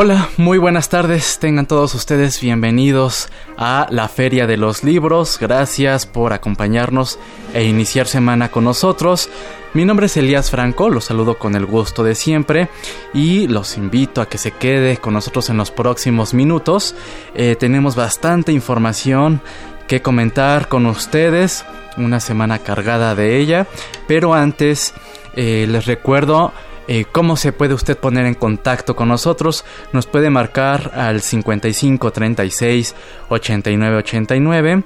Hola, 0.00 0.28
muy 0.36 0.58
buenas 0.58 0.90
tardes, 0.90 1.40
tengan 1.40 1.66
todos 1.66 1.92
ustedes 1.96 2.40
bienvenidos 2.40 3.30
a 3.56 3.88
la 3.90 4.06
Feria 4.06 4.46
de 4.46 4.56
los 4.56 4.84
Libros, 4.84 5.38
gracias 5.40 6.06
por 6.06 6.32
acompañarnos 6.32 7.18
e 7.52 7.64
iniciar 7.64 8.06
semana 8.06 8.48
con 8.48 8.62
nosotros. 8.62 9.28
Mi 9.74 9.84
nombre 9.84 10.06
es 10.06 10.16
Elías 10.16 10.52
Franco, 10.52 10.88
los 10.88 11.06
saludo 11.06 11.36
con 11.36 11.56
el 11.56 11.66
gusto 11.66 12.04
de 12.04 12.14
siempre 12.14 12.68
y 13.12 13.48
los 13.48 13.76
invito 13.76 14.20
a 14.20 14.28
que 14.28 14.38
se 14.38 14.52
quede 14.52 14.98
con 14.98 15.14
nosotros 15.14 15.50
en 15.50 15.56
los 15.56 15.72
próximos 15.72 16.32
minutos. 16.32 16.94
Eh, 17.34 17.56
tenemos 17.58 17.96
bastante 17.96 18.52
información 18.52 19.40
que 19.88 20.00
comentar 20.00 20.68
con 20.68 20.86
ustedes, 20.86 21.64
una 21.96 22.20
semana 22.20 22.60
cargada 22.60 23.16
de 23.16 23.40
ella, 23.40 23.66
pero 24.06 24.32
antes 24.32 24.94
eh, 25.34 25.66
les 25.68 25.86
recuerdo 25.86 26.52
eh, 26.88 27.04
¿Cómo 27.10 27.36
se 27.36 27.52
puede 27.52 27.74
usted 27.74 27.96
poner 27.96 28.26
en 28.26 28.34
contacto 28.34 28.96
con 28.96 29.08
nosotros? 29.08 29.64
Nos 29.92 30.06
puede 30.06 30.30
marcar 30.30 30.90
al 30.94 31.20
55 31.20 32.10
36 32.10 32.94
89 33.28 33.96
89. 33.96 34.82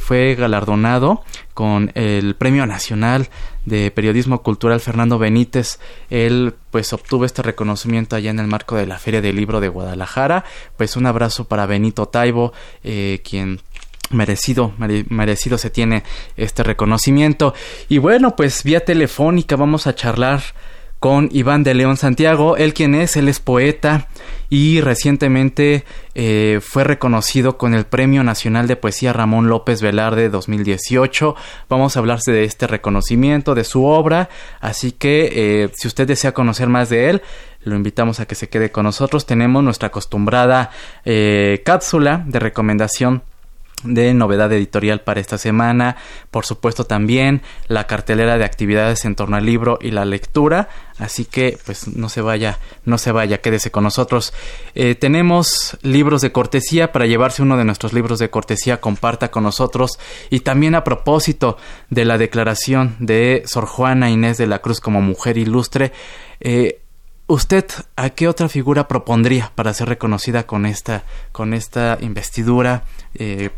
fue 0.00 0.34
galardonado 0.34 1.22
con 1.54 1.92
el 1.94 2.34
Premio 2.34 2.66
Nacional 2.66 3.28
de 3.64 3.92
Periodismo 3.92 4.42
Cultural 4.42 4.80
Fernando 4.80 5.16
Benítez. 5.16 5.78
Él 6.10 6.54
pues 6.72 6.92
obtuvo 6.92 7.24
este 7.24 7.42
reconocimiento 7.42 8.16
allá 8.16 8.30
en 8.30 8.40
el 8.40 8.48
marco 8.48 8.74
de 8.74 8.86
la 8.86 8.98
Feria 8.98 9.20
del 9.20 9.36
Libro 9.36 9.60
de 9.60 9.68
Guadalajara. 9.68 10.44
Pues 10.76 10.96
un 10.96 11.06
abrazo 11.06 11.44
para 11.44 11.66
Benito 11.66 12.06
Taibo, 12.06 12.52
quien 12.82 13.60
merecido, 14.10 14.72
merecido 15.08 15.58
se 15.58 15.70
tiene 15.70 16.02
este 16.36 16.62
reconocimiento. 16.62 17.54
Y 17.88 17.98
bueno, 17.98 18.36
pues 18.36 18.62
vía 18.62 18.84
telefónica 18.84 19.56
vamos 19.56 19.86
a 19.86 19.94
charlar 19.94 20.42
con 20.98 21.28
Iván 21.30 21.62
de 21.62 21.74
León 21.74 21.96
Santiago, 21.96 22.56
él 22.56 22.72
quien 22.72 22.94
es, 22.94 23.16
él 23.16 23.28
es 23.28 23.38
poeta 23.38 24.08
y 24.48 24.80
recientemente 24.80 25.84
eh, 26.14 26.60
fue 26.62 26.84
reconocido 26.84 27.58
con 27.58 27.74
el 27.74 27.84
Premio 27.84 28.24
Nacional 28.24 28.66
de 28.66 28.76
Poesía 28.76 29.12
Ramón 29.12 29.48
López 29.48 29.82
Velarde 29.82 30.30
2018. 30.30 31.34
Vamos 31.68 31.96
a 31.96 32.00
hablarse 32.00 32.32
de 32.32 32.44
este 32.44 32.66
reconocimiento, 32.66 33.54
de 33.54 33.64
su 33.64 33.84
obra, 33.84 34.30
así 34.60 34.92
que 34.92 35.64
eh, 35.64 35.70
si 35.74 35.86
usted 35.86 36.06
desea 36.06 36.32
conocer 36.32 36.68
más 36.68 36.88
de 36.88 37.10
él, 37.10 37.22
lo 37.62 37.76
invitamos 37.76 38.20
a 38.20 38.26
que 38.26 38.34
se 38.34 38.48
quede 38.48 38.70
con 38.70 38.84
nosotros. 38.84 39.26
Tenemos 39.26 39.62
nuestra 39.62 39.88
acostumbrada 39.88 40.70
eh, 41.04 41.62
cápsula 41.64 42.24
de 42.26 42.38
recomendación 42.38 43.22
de 43.82 44.14
novedad 44.14 44.52
editorial 44.52 45.00
para 45.02 45.20
esta 45.20 45.38
semana. 45.38 45.96
Por 46.30 46.46
supuesto 46.46 46.84
también 46.84 47.42
la 47.68 47.86
cartelera 47.86 48.38
de 48.38 48.44
actividades 48.44 49.04
en 49.04 49.14
torno 49.14 49.36
al 49.36 49.44
libro 49.44 49.78
y 49.80 49.90
la 49.90 50.04
lectura. 50.04 50.68
Así 50.98 51.26
que 51.26 51.58
pues 51.66 51.88
no 51.88 52.08
se 52.08 52.22
vaya, 52.22 52.58
no 52.84 52.96
se 52.96 53.12
vaya, 53.12 53.40
quédese 53.40 53.70
con 53.70 53.84
nosotros. 53.84 54.32
Eh, 54.74 54.94
tenemos 54.94 55.76
libros 55.82 56.22
de 56.22 56.32
cortesía 56.32 56.90
para 56.90 57.06
llevarse 57.06 57.42
uno 57.42 57.56
de 57.56 57.64
nuestros 57.64 57.92
libros 57.92 58.18
de 58.18 58.30
cortesía, 58.30 58.80
comparta 58.80 59.30
con 59.30 59.42
nosotros. 59.42 59.98
Y 60.30 60.40
también 60.40 60.74
a 60.74 60.84
propósito 60.84 61.58
de 61.90 62.04
la 62.06 62.18
declaración 62.18 62.96
de 62.98 63.42
Sor 63.46 63.66
Juana 63.66 64.10
Inés 64.10 64.38
de 64.38 64.46
la 64.46 64.60
Cruz 64.60 64.80
como 64.80 65.02
mujer 65.02 65.36
ilustre. 65.36 65.92
Eh, 66.40 66.80
¿Usted 67.28 67.66
a 67.96 68.10
qué 68.10 68.28
otra 68.28 68.48
figura 68.48 68.86
propondría 68.86 69.50
para 69.56 69.74
ser 69.74 69.88
reconocida 69.88 70.46
con 70.46 70.64
esta, 70.64 71.02
con 71.32 71.54
esta 71.54 71.98
investidura? 72.00 72.84
Eh, 73.14 73.50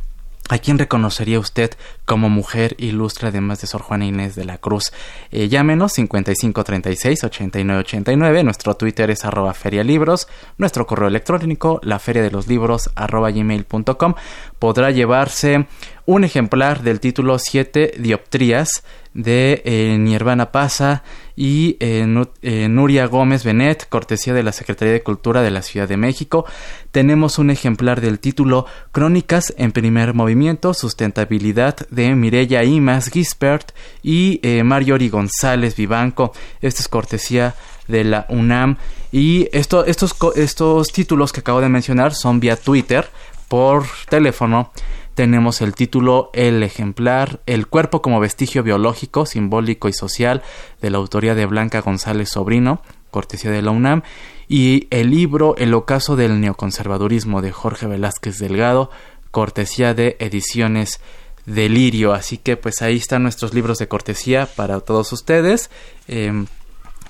¿A 0.50 0.58
quién 0.58 0.78
reconocería 0.78 1.38
usted 1.38 1.72
como 2.06 2.30
mujer 2.30 2.74
ilustre 2.78 3.28
además 3.28 3.60
de 3.60 3.66
Sor 3.66 3.82
Juana 3.82 4.06
Inés 4.06 4.34
de 4.34 4.46
la 4.46 4.56
Cruz? 4.56 4.94
Eh, 5.30 5.50
llámenos 5.50 5.92
5536-8989. 5.98 8.44
Nuestro 8.44 8.74
Twitter 8.74 9.10
es 9.10 9.26
arroba 9.26 9.52
ferialibros. 9.52 10.26
Nuestro 10.56 10.86
correo 10.86 11.08
electrónico, 11.08 11.80
la 11.82 11.98
feria 11.98 12.22
de 12.22 12.30
los 12.30 12.48
libros 12.48 12.88
arroba 12.94 13.30
gmail.com. 13.30 14.14
Podrá 14.58 14.90
llevarse 14.90 15.66
un 16.06 16.24
ejemplar 16.24 16.82
del 16.82 17.00
título 17.00 17.38
7 17.38 17.96
Dioptrías 17.98 18.84
de 19.12 19.60
eh, 19.66 19.98
Nirvana 19.98 20.50
Pasa 20.50 21.02
y 21.40 21.76
eh, 21.78 22.04
eh, 22.42 22.68
Nuria 22.68 23.06
Gómez 23.06 23.44
Benet, 23.44 23.88
cortesía 23.88 24.34
de 24.34 24.42
la 24.42 24.50
Secretaría 24.50 24.92
de 24.92 25.04
Cultura 25.04 25.40
de 25.40 25.52
la 25.52 25.62
Ciudad 25.62 25.86
de 25.86 25.96
México. 25.96 26.44
Tenemos 26.90 27.38
un 27.38 27.50
ejemplar 27.50 28.00
del 28.00 28.18
título 28.18 28.66
Crónicas 28.90 29.54
en 29.56 29.70
primer 29.70 30.14
movimiento, 30.14 30.74
sustentabilidad 30.74 31.76
de 31.90 32.12
Mireya 32.16 32.64
Imas 32.64 33.08
Gispert 33.08 33.70
y 34.02 34.40
Mariori 34.64 35.08
González 35.10 35.76
Vivanco. 35.76 36.32
Esta 36.60 36.80
es 36.80 36.88
cortesía 36.88 37.54
de 37.86 38.02
la 38.02 38.26
UNAM. 38.30 38.76
Y 39.12 39.48
esto, 39.52 39.84
estos, 39.84 40.16
estos 40.34 40.88
títulos 40.88 41.32
que 41.32 41.38
acabo 41.38 41.60
de 41.60 41.68
mencionar 41.68 42.14
son 42.14 42.40
vía 42.40 42.56
Twitter, 42.56 43.08
por 43.46 43.86
teléfono 44.08 44.72
tenemos 45.18 45.62
el 45.62 45.74
título 45.74 46.30
El 46.32 46.62
ejemplar, 46.62 47.40
el 47.46 47.66
cuerpo 47.66 48.02
como 48.02 48.20
vestigio 48.20 48.62
biológico, 48.62 49.26
simbólico 49.26 49.88
y 49.88 49.92
social 49.92 50.44
de 50.80 50.90
la 50.90 50.98
autoría 50.98 51.34
de 51.34 51.44
Blanca 51.44 51.80
González 51.80 52.28
Sobrino, 52.28 52.82
cortesía 53.10 53.50
de 53.50 53.60
la 53.60 53.72
UNAM, 53.72 54.02
y 54.46 54.86
el 54.90 55.10
libro 55.10 55.56
El 55.56 55.74
ocaso 55.74 56.14
del 56.14 56.40
neoconservadurismo 56.40 57.42
de 57.42 57.50
Jorge 57.50 57.88
Velázquez 57.88 58.38
Delgado, 58.38 58.92
cortesía 59.32 59.92
de 59.92 60.16
Ediciones 60.20 61.00
Delirio. 61.46 62.12
Así 62.12 62.38
que 62.38 62.56
pues 62.56 62.80
ahí 62.80 62.98
están 62.98 63.24
nuestros 63.24 63.54
libros 63.54 63.78
de 63.78 63.88
cortesía 63.88 64.46
para 64.46 64.78
todos 64.78 65.12
ustedes. 65.12 65.68
Em, 66.06 66.46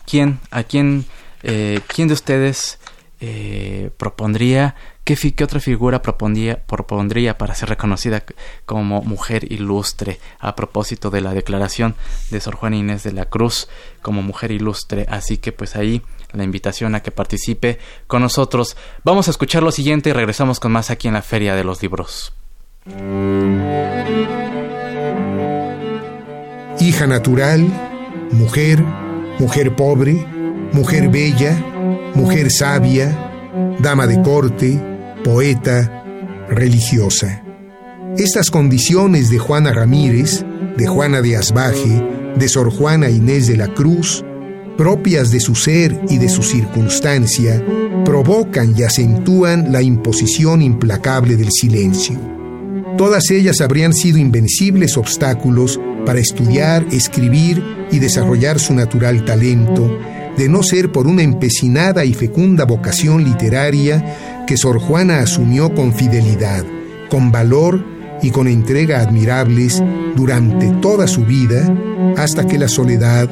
¿Quién, 0.07 0.41
a 0.51 0.63
quién, 0.63 1.05
eh, 1.43 1.81
quién 1.87 2.09
de 2.09 2.15
ustedes 2.15 2.78
eh, 3.21 3.91
propondría 3.97 4.75
¿Qué, 5.09 5.43
otra 5.43 5.59
figura 5.59 6.03
propondría, 6.03 6.61
propondría 6.67 7.39
para 7.39 7.55
ser 7.55 7.71
reconocida 7.71 8.25
como 8.67 9.01
mujer 9.01 9.51
ilustre 9.51 10.21
a 10.39 10.55
propósito 10.55 11.09
de 11.09 11.23
la 11.23 11.33
declaración 11.33 11.95
de 12.31 12.39
Sor 12.43 12.57
Juana 12.57 12.77
Inés 12.77 13.05
de 13.05 13.13
la 13.13 13.25
Cruz 13.25 13.71
como 14.03 14.21
mujer 14.21 14.51
ilustre? 14.51 15.07
Así 15.09 15.39
que 15.39 15.51
pues 15.51 15.77
ahí 15.77 16.03
la 16.35 16.45
invitación 16.45 16.95
a 16.95 17.01
que 17.01 17.11
participe 17.11 17.79
con 18.07 18.21
nosotros. 18.21 18.77
Vamos 19.03 19.29
a 19.29 19.31
escuchar 19.31 19.63
lo 19.63 19.73
siguiente 19.73 20.11
y 20.11 20.13
regresamos 20.13 20.61
con 20.61 20.73
más 20.73 20.91
aquí 20.91 21.09
en 21.09 21.15
la 21.15 21.23
Feria 21.23 21.55
de 21.55 21.65
los 21.65 21.81
Libros. 21.81 22.35
Hija 26.81 27.07
natural, 27.07 27.67
mujer, 28.33 28.83
mujer 29.39 29.75
pobre, 29.75 30.13
mujer 30.73 31.09
bella, 31.09 31.59
mujer 32.15 32.51
sabia, 32.51 33.17
dama 33.81 34.07
de 34.07 34.21
corte, 34.23 34.81
poeta, 35.25 36.05
religiosa. 36.49 37.43
Estas 38.17 38.51
condiciones 38.51 39.31
de 39.31 39.39
Juana 39.39 39.73
Ramírez, 39.73 40.45
de 40.77 40.87
Juana 40.87 41.21
de 41.21 41.37
Asbaje, 41.37 42.03
de 42.37 42.49
Sor 42.49 42.71
Juana 42.71 43.11
Inés 43.11 43.47
de 43.47 43.57
la 43.57 43.69
Cruz, 43.69 44.25
propias 44.77 45.31
de 45.31 45.41
su 45.41 45.55
ser 45.55 46.01
y 46.09 46.19
de 46.19 46.29
su 46.29 46.43
circunstancia, 46.43 47.63
provocan 48.05 48.75
y 48.77 48.85
acentúan 48.85 49.73
la 49.73 49.83
imposición 49.83 50.63
implacable 50.63 51.37
del 51.37 51.51
silencio. 51.51 52.19
Todas 52.97 53.31
ellas 53.31 53.61
habrían 53.61 53.93
sido 53.93 54.19
invencibles 54.19 54.97
obstáculos 54.97 55.81
para 56.07 56.21
estudiar, 56.21 56.87
escribir 56.91 57.63
y 57.93 57.99
desarrollar 57.99 58.59
su 58.59 58.75
natural 58.75 59.25
talento, 59.25 59.99
de 60.39 60.49
no 60.49 60.63
ser 60.63 60.93
por 60.93 61.09
una 61.09 61.23
empecinada 61.23 62.05
y 62.05 62.15
fecunda 62.15 62.65
vocación 62.65 63.25
literaria 63.25 64.45
que 64.47 64.57
Sor 64.57 64.79
Juana 64.79 65.19
asumió 65.19 65.75
con 65.75 65.93
fidelidad, 65.93 66.65
con 67.11 67.33
valor 67.33 67.85
y 68.23 68.31
con 68.31 68.47
entrega 68.47 69.01
admirables 69.01 69.83
durante 70.15 70.69
toda 70.81 71.09
su 71.09 71.25
vida, 71.25 71.69
hasta 72.17 72.47
que 72.47 72.57
la 72.57 72.69
soledad, 72.69 73.29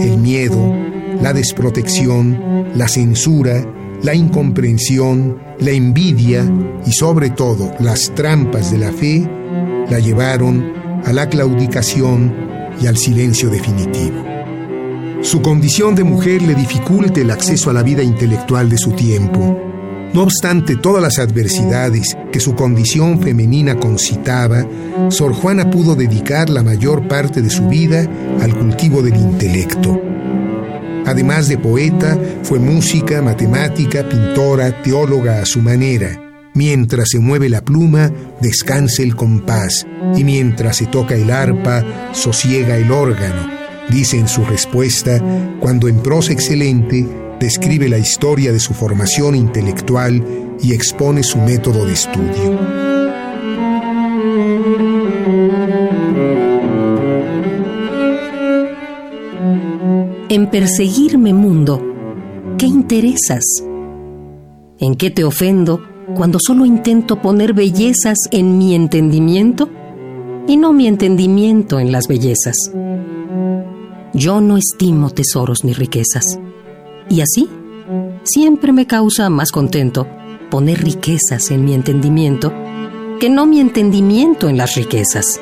el 0.00 0.16
miedo, 0.18 0.72
la 1.20 1.32
desprotección, 1.32 2.68
la 2.76 2.86
censura, 2.86 3.66
la 4.02 4.14
incomprensión, 4.14 5.38
la 5.58 5.72
envidia 5.72 6.44
y 6.86 6.92
sobre 6.92 7.30
todo 7.30 7.74
las 7.80 8.14
trampas 8.14 8.70
de 8.70 8.78
la 8.78 8.92
fe 8.92 9.28
la 9.90 9.98
llevaron 9.98 10.72
a 11.04 11.12
la 11.12 11.28
claudicación 11.28 12.32
y 12.80 12.86
al 12.86 12.96
silencio 12.96 13.50
definitivo. 13.50 14.33
Su 15.24 15.40
condición 15.40 15.94
de 15.94 16.04
mujer 16.04 16.42
le 16.42 16.54
dificulta 16.54 17.18
el 17.18 17.30
acceso 17.30 17.70
a 17.70 17.72
la 17.72 17.82
vida 17.82 18.02
intelectual 18.02 18.68
de 18.68 18.76
su 18.76 18.90
tiempo. 18.90 19.58
No 20.12 20.22
obstante 20.22 20.76
todas 20.76 21.02
las 21.02 21.18
adversidades 21.18 22.14
que 22.30 22.40
su 22.40 22.54
condición 22.54 23.18
femenina 23.22 23.74
concitaba, 23.74 24.66
Sor 25.08 25.32
Juana 25.32 25.70
pudo 25.70 25.94
dedicar 25.94 26.50
la 26.50 26.62
mayor 26.62 27.08
parte 27.08 27.40
de 27.40 27.48
su 27.48 27.66
vida 27.68 28.06
al 28.42 28.54
cultivo 28.54 29.00
del 29.00 29.16
intelecto. 29.16 29.98
Además 31.06 31.48
de 31.48 31.56
poeta, 31.56 32.18
fue 32.42 32.58
música, 32.58 33.22
matemática, 33.22 34.06
pintora, 34.06 34.82
teóloga 34.82 35.40
a 35.40 35.46
su 35.46 35.60
manera. 35.60 36.20
Mientras 36.52 37.08
se 37.08 37.18
mueve 37.18 37.48
la 37.48 37.62
pluma, 37.62 38.12
descansa 38.42 39.02
el 39.02 39.16
compás, 39.16 39.86
y 40.16 40.22
mientras 40.22 40.76
se 40.76 40.86
toca 40.86 41.14
el 41.14 41.30
arpa, 41.30 41.82
sosiega 42.12 42.76
el 42.76 42.92
órgano, 42.92 43.63
dice 43.90 44.18
en 44.18 44.28
su 44.28 44.44
respuesta, 44.44 45.20
cuando 45.60 45.88
en 45.88 46.00
prosa 46.00 46.32
excelente 46.32 47.06
describe 47.38 47.88
la 47.88 47.98
historia 47.98 48.52
de 48.52 48.60
su 48.60 48.74
formación 48.74 49.34
intelectual 49.34 50.24
y 50.60 50.72
expone 50.72 51.22
su 51.22 51.38
método 51.38 51.84
de 51.84 51.92
estudio. 51.92 52.58
En 60.28 60.50
perseguirme 60.50 61.32
mundo, 61.32 61.80
¿qué 62.58 62.66
interesas? 62.66 63.44
¿En 64.80 64.96
qué 64.96 65.10
te 65.10 65.22
ofendo 65.22 65.80
cuando 66.16 66.38
solo 66.44 66.64
intento 66.64 67.20
poner 67.22 67.52
bellezas 67.52 68.18
en 68.30 68.58
mi 68.58 68.74
entendimiento 68.74 69.68
y 70.48 70.56
no 70.56 70.72
mi 70.72 70.88
entendimiento 70.88 71.78
en 71.78 71.92
las 71.92 72.08
bellezas? 72.08 72.72
Yo 74.14 74.40
no 74.40 74.56
estimo 74.56 75.10
tesoros 75.10 75.64
ni 75.64 75.72
riquezas. 75.72 76.38
Y 77.10 77.20
así, 77.20 77.48
siempre 78.22 78.72
me 78.72 78.86
causa 78.86 79.28
más 79.28 79.50
contento 79.50 80.06
poner 80.50 80.84
riquezas 80.84 81.50
en 81.50 81.64
mi 81.64 81.74
entendimiento 81.74 82.52
que 83.18 83.28
no 83.28 83.44
mi 83.44 83.58
entendimiento 83.58 84.48
en 84.48 84.56
las 84.56 84.76
riquezas. 84.76 85.40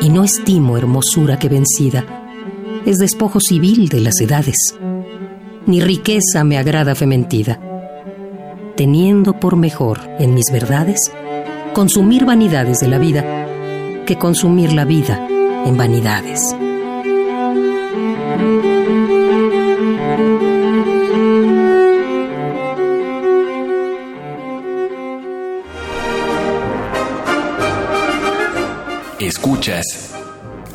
Y 0.00 0.10
no 0.10 0.22
estimo 0.22 0.78
hermosura 0.78 1.40
que 1.40 1.48
vencida 1.48 2.06
es 2.86 2.98
despojo 2.98 3.40
civil 3.40 3.88
de 3.88 4.00
las 4.00 4.20
edades. 4.20 4.76
Ni 5.66 5.80
riqueza 5.80 6.44
me 6.44 6.56
agrada 6.56 6.94
fementida. 6.94 7.60
Teniendo 8.76 9.40
por 9.40 9.56
mejor 9.56 9.98
en 10.20 10.34
mis 10.34 10.52
verdades 10.52 11.10
consumir 11.74 12.24
vanidades 12.24 12.78
de 12.78 12.88
la 12.88 12.98
vida 12.98 13.46
que 14.06 14.16
consumir 14.16 14.72
la 14.72 14.84
vida 14.84 15.26
en 15.66 15.76
vanidades. 15.76 16.54
Escuchas 29.18 30.14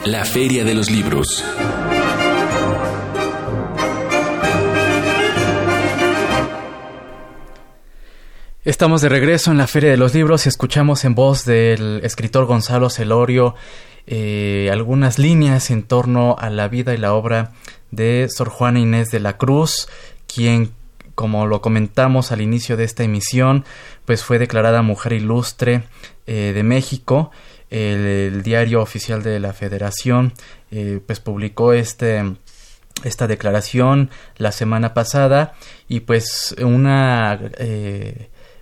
la 0.05 0.23
Feria 0.23 0.63
de 0.63 0.75
los 0.75 0.89
Libros. 0.89 1.43
Estamos 8.63 9.01
de 9.01 9.09
regreso 9.09 9.51
en 9.51 9.57
la 9.57 9.67
Feria 9.67 9.91
de 9.91 9.97
los 9.97 10.13
Libros 10.13 10.45
y 10.45 10.49
escuchamos 10.49 11.05
en 11.05 11.15
voz 11.15 11.45
del 11.45 12.01
escritor 12.03 12.45
Gonzalo 12.45 12.89
Celorio 12.89 13.55
eh, 14.07 14.69
algunas 14.71 15.17
líneas 15.17 15.71
en 15.71 15.83
torno 15.83 16.35
a 16.37 16.49
la 16.49 16.67
vida 16.67 16.93
y 16.93 16.97
la 16.97 17.13
obra 17.13 17.53
de 17.91 18.27
Sor 18.29 18.49
Juana 18.49 18.79
Inés 18.79 19.09
de 19.09 19.19
la 19.19 19.37
Cruz, 19.37 19.87
quien, 20.27 20.71
como 21.15 21.47
lo 21.47 21.61
comentamos 21.61 22.31
al 22.31 22.41
inicio 22.41 22.77
de 22.77 22.83
esta 22.83 23.03
emisión, 23.03 23.65
pues 24.05 24.23
fue 24.23 24.37
declarada 24.37 24.81
Mujer 24.81 25.13
Ilustre 25.13 25.83
eh, 26.27 26.51
de 26.53 26.63
México. 26.63 27.31
El, 27.71 28.43
diario 28.43 28.81
oficial 28.81 29.23
de 29.23 29.39
la 29.39 29.51
Federación 29.51 30.33
eh, 30.71 30.99
pues 31.05 31.19
publicó 31.19 31.73
este 31.73 32.23
esta 33.03 33.27
declaración 33.27 34.09
la 34.37 34.53
semana 34.53 34.93
pasada 34.93 35.55
y 35.89 36.01
pues 36.01 36.55
una 36.59 37.37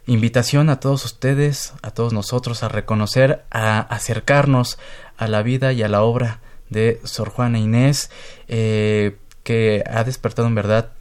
invitación 0.05 0.69
a 0.69 0.79
todos 0.79 1.05
ustedes, 1.05 1.73
a 1.81 1.91
todos 1.91 2.13
nosotros, 2.13 2.63
a 2.63 2.67
reconocer, 2.67 3.45
a 3.51 3.79
acercarnos 3.79 4.77
a 5.17 5.27
la 5.27 5.43
vida 5.43 5.73
y 5.73 5.83
a 5.83 5.87
la 5.87 6.03
obra 6.03 6.39
de 6.73 6.99
Sor 7.03 7.29
Juana 7.29 7.59
Inés, 7.59 8.09
eh, 8.47 9.17
que 9.43 9.83
ha 9.89 10.03
despertado 10.03 10.47
en 10.47 10.55
verdad, 10.55 10.91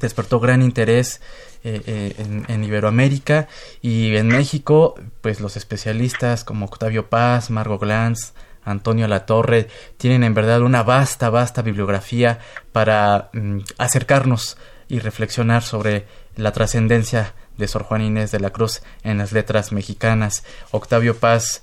despertó 0.00 0.40
gran 0.40 0.62
interés 0.62 1.20
eh, 1.64 1.82
eh, 1.86 2.44
en, 2.48 2.64
Iberoamérica 2.64 3.48
y 3.82 4.16
en 4.16 4.28
México, 4.28 4.94
pues 5.20 5.40
los 5.40 5.56
especialistas 5.56 6.44
como 6.44 6.66
Octavio 6.66 7.08
Paz, 7.10 7.50
Margo 7.50 7.78
Glantz, 7.78 8.32
Antonio 8.64 9.08
Latorre, 9.08 9.68
tienen 9.96 10.22
en 10.22 10.34
verdad 10.34 10.62
una 10.62 10.82
vasta, 10.82 11.30
vasta 11.30 11.62
bibliografía 11.62 12.38
para 12.72 13.30
mm, 13.32 13.60
acercarnos 13.78 14.56
y 14.88 15.00
reflexionar 15.00 15.62
sobre 15.62 16.06
la 16.36 16.52
trascendencia 16.52 17.34
de 17.56 17.66
Sor 17.66 17.84
Juana 17.84 18.04
Inés 18.04 18.30
de 18.30 18.40
la 18.40 18.50
Cruz 18.50 18.82
en 19.02 19.18
las 19.18 19.32
letras 19.32 19.72
mexicanas. 19.72 20.44
Octavio 20.70 21.16
Paz 21.16 21.62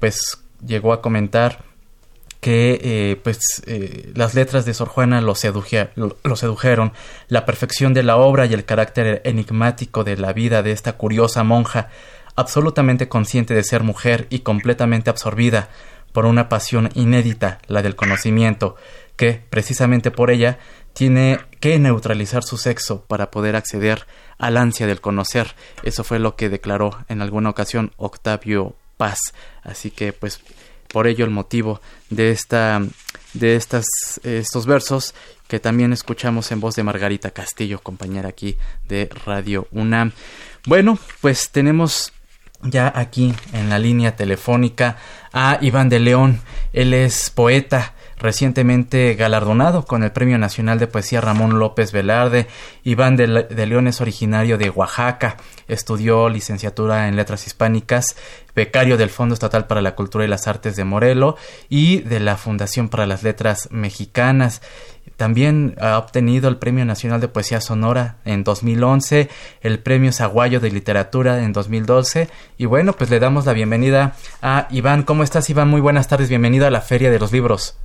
pues 0.00 0.43
llegó 0.66 0.92
a 0.92 1.02
comentar 1.02 1.64
que 2.44 2.78
eh, 2.82 3.16
pues 3.24 3.62
eh, 3.66 4.12
las 4.14 4.34
letras 4.34 4.66
de 4.66 4.74
Sor 4.74 4.88
Juana 4.88 5.22
lo, 5.22 5.34
sedujeron, 5.34 6.92
la 7.28 7.46
perfección 7.46 7.94
de 7.94 8.02
la 8.02 8.16
obra 8.16 8.44
y 8.44 8.52
el 8.52 8.66
carácter 8.66 9.22
enigmático 9.24 10.04
de 10.04 10.18
la 10.18 10.34
vida 10.34 10.62
de 10.62 10.72
esta 10.72 10.98
curiosa 10.98 11.42
monja, 11.42 11.88
absolutamente 12.36 13.08
consciente 13.08 13.54
de 13.54 13.64
ser 13.64 13.82
mujer 13.82 14.26
y 14.28 14.40
completamente 14.40 15.08
absorbida 15.08 15.70
por 16.12 16.26
una 16.26 16.50
pasión 16.50 16.90
inédita, 16.92 17.60
la 17.66 17.80
del 17.80 17.96
conocimiento, 17.96 18.76
que, 19.16 19.40
precisamente 19.48 20.10
por 20.10 20.30
ella, 20.30 20.58
tiene 20.92 21.40
que 21.60 21.78
neutralizar 21.78 22.42
su 22.42 22.58
sexo 22.58 23.06
para 23.06 23.30
poder 23.30 23.56
acceder 23.56 24.06
al 24.36 24.58
ansia 24.58 24.86
del 24.86 25.00
conocer. 25.00 25.54
Eso 25.82 26.04
fue 26.04 26.18
lo 26.18 26.36
que 26.36 26.50
declaró 26.50 26.98
en 27.08 27.22
alguna 27.22 27.48
ocasión 27.48 27.92
Octavio 27.96 28.76
Paz. 28.96 29.18
Así 29.62 29.90
que 29.90 30.12
pues 30.12 30.40
por 30.88 31.06
ello 31.06 31.24
el 31.24 31.30
motivo 31.30 31.80
de 32.10 32.30
esta 32.30 32.80
de 33.32 33.56
estas 33.56 33.84
estos 34.22 34.66
versos 34.66 35.14
que 35.48 35.60
también 35.60 35.92
escuchamos 35.92 36.50
en 36.52 36.60
voz 36.60 36.74
de 36.74 36.82
Margarita 36.82 37.30
Castillo, 37.30 37.80
compañera 37.80 38.28
aquí 38.28 38.56
de 38.88 39.10
Radio 39.26 39.68
UNAM. 39.72 40.12
Bueno, 40.66 40.98
pues 41.20 41.50
tenemos 41.50 42.12
ya 42.62 42.92
aquí 42.94 43.34
en 43.52 43.68
la 43.68 43.78
línea 43.78 44.16
telefónica 44.16 44.96
a 45.32 45.58
Iván 45.60 45.88
de 45.88 46.00
León. 46.00 46.40
Él 46.72 46.94
es 46.94 47.30
poeta, 47.30 47.93
recientemente 48.18 49.14
galardonado 49.14 49.84
con 49.84 50.02
el 50.02 50.12
Premio 50.12 50.38
Nacional 50.38 50.78
de 50.78 50.86
Poesía 50.86 51.20
Ramón 51.20 51.58
López 51.58 51.92
Velarde. 51.92 52.46
Iván 52.82 53.16
de, 53.16 53.26
León 53.66 53.88
es 53.88 54.00
originario 54.00 54.58
de 54.58 54.70
Oaxaca, 54.70 55.36
estudió 55.68 56.28
licenciatura 56.28 57.08
en 57.08 57.16
Letras 57.16 57.46
Hispánicas, 57.46 58.16
becario 58.54 58.96
del 58.96 59.10
Fondo 59.10 59.34
Estatal 59.34 59.66
para 59.66 59.82
la 59.82 59.94
Cultura 59.94 60.24
y 60.24 60.28
las 60.28 60.46
Artes 60.46 60.76
de 60.76 60.84
Morelo 60.84 61.36
y 61.68 62.00
de 62.00 62.20
la 62.20 62.36
Fundación 62.36 62.88
para 62.88 63.06
las 63.06 63.22
Letras 63.22 63.68
Mexicanas. 63.70 64.62
También 65.16 65.76
ha 65.80 65.98
obtenido 65.98 66.48
el 66.48 66.56
Premio 66.56 66.84
Nacional 66.84 67.20
de 67.20 67.28
Poesía 67.28 67.60
Sonora 67.60 68.16
en 68.24 68.42
2011, 68.42 69.28
el 69.60 69.78
Premio 69.78 70.12
Zaguayo 70.12 70.58
de 70.58 70.70
Literatura 70.70 71.42
en 71.42 71.52
2012 71.52 72.28
y 72.58 72.66
bueno, 72.66 72.94
pues 72.94 73.10
le 73.10 73.20
damos 73.20 73.46
la 73.46 73.52
bienvenida 73.52 74.16
a 74.42 74.66
Iván. 74.70 75.04
¿Cómo 75.04 75.22
estás 75.22 75.48
Iván? 75.50 75.68
Muy 75.68 75.80
buenas 75.80 76.08
tardes, 76.08 76.28
bienvenido 76.28 76.66
a 76.66 76.70
la 76.70 76.80
Feria 76.80 77.10
de 77.10 77.20
los 77.20 77.30
Libros. 77.30 77.76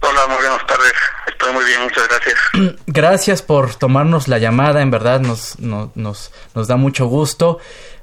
Hola, 0.00 0.26
muy 0.28 0.36
buenas 0.36 0.66
tardes. 0.66 0.92
Estoy 1.26 1.52
muy 1.52 1.64
bien, 1.64 1.82
muchas 1.82 2.08
gracias. 2.08 2.38
Gracias 2.86 3.42
por 3.42 3.74
tomarnos 3.74 4.28
la 4.28 4.38
llamada, 4.38 4.80
en 4.80 4.90
verdad 4.90 5.20
nos, 5.20 5.58
nos, 5.58 5.90
nos, 5.94 6.68
da 6.68 6.76
mucho 6.76 7.06
gusto. 7.06 7.58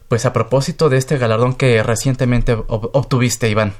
Pues 0.07 0.25
a 0.25 0.33
propósito 0.33 0.89
de 0.89 0.97
este 0.97 1.17
galardón 1.17 1.55
que 1.55 1.81
recientemente 1.81 2.53
obtuviste, 2.67 3.49
Iván. 3.49 3.73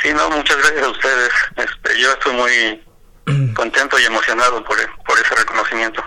Sí, 0.00 0.12
no, 0.14 0.30
muchas 0.30 0.56
gracias 0.58 0.84
a 0.84 0.88
ustedes. 0.90 1.32
Este, 1.56 2.00
yo 2.00 2.12
estoy 2.12 2.32
muy 2.34 3.52
contento 3.54 3.98
y 3.98 4.04
emocionado 4.04 4.62
por, 4.64 4.76
por 5.04 5.18
ese 5.18 5.34
reconocimiento. 5.34 6.02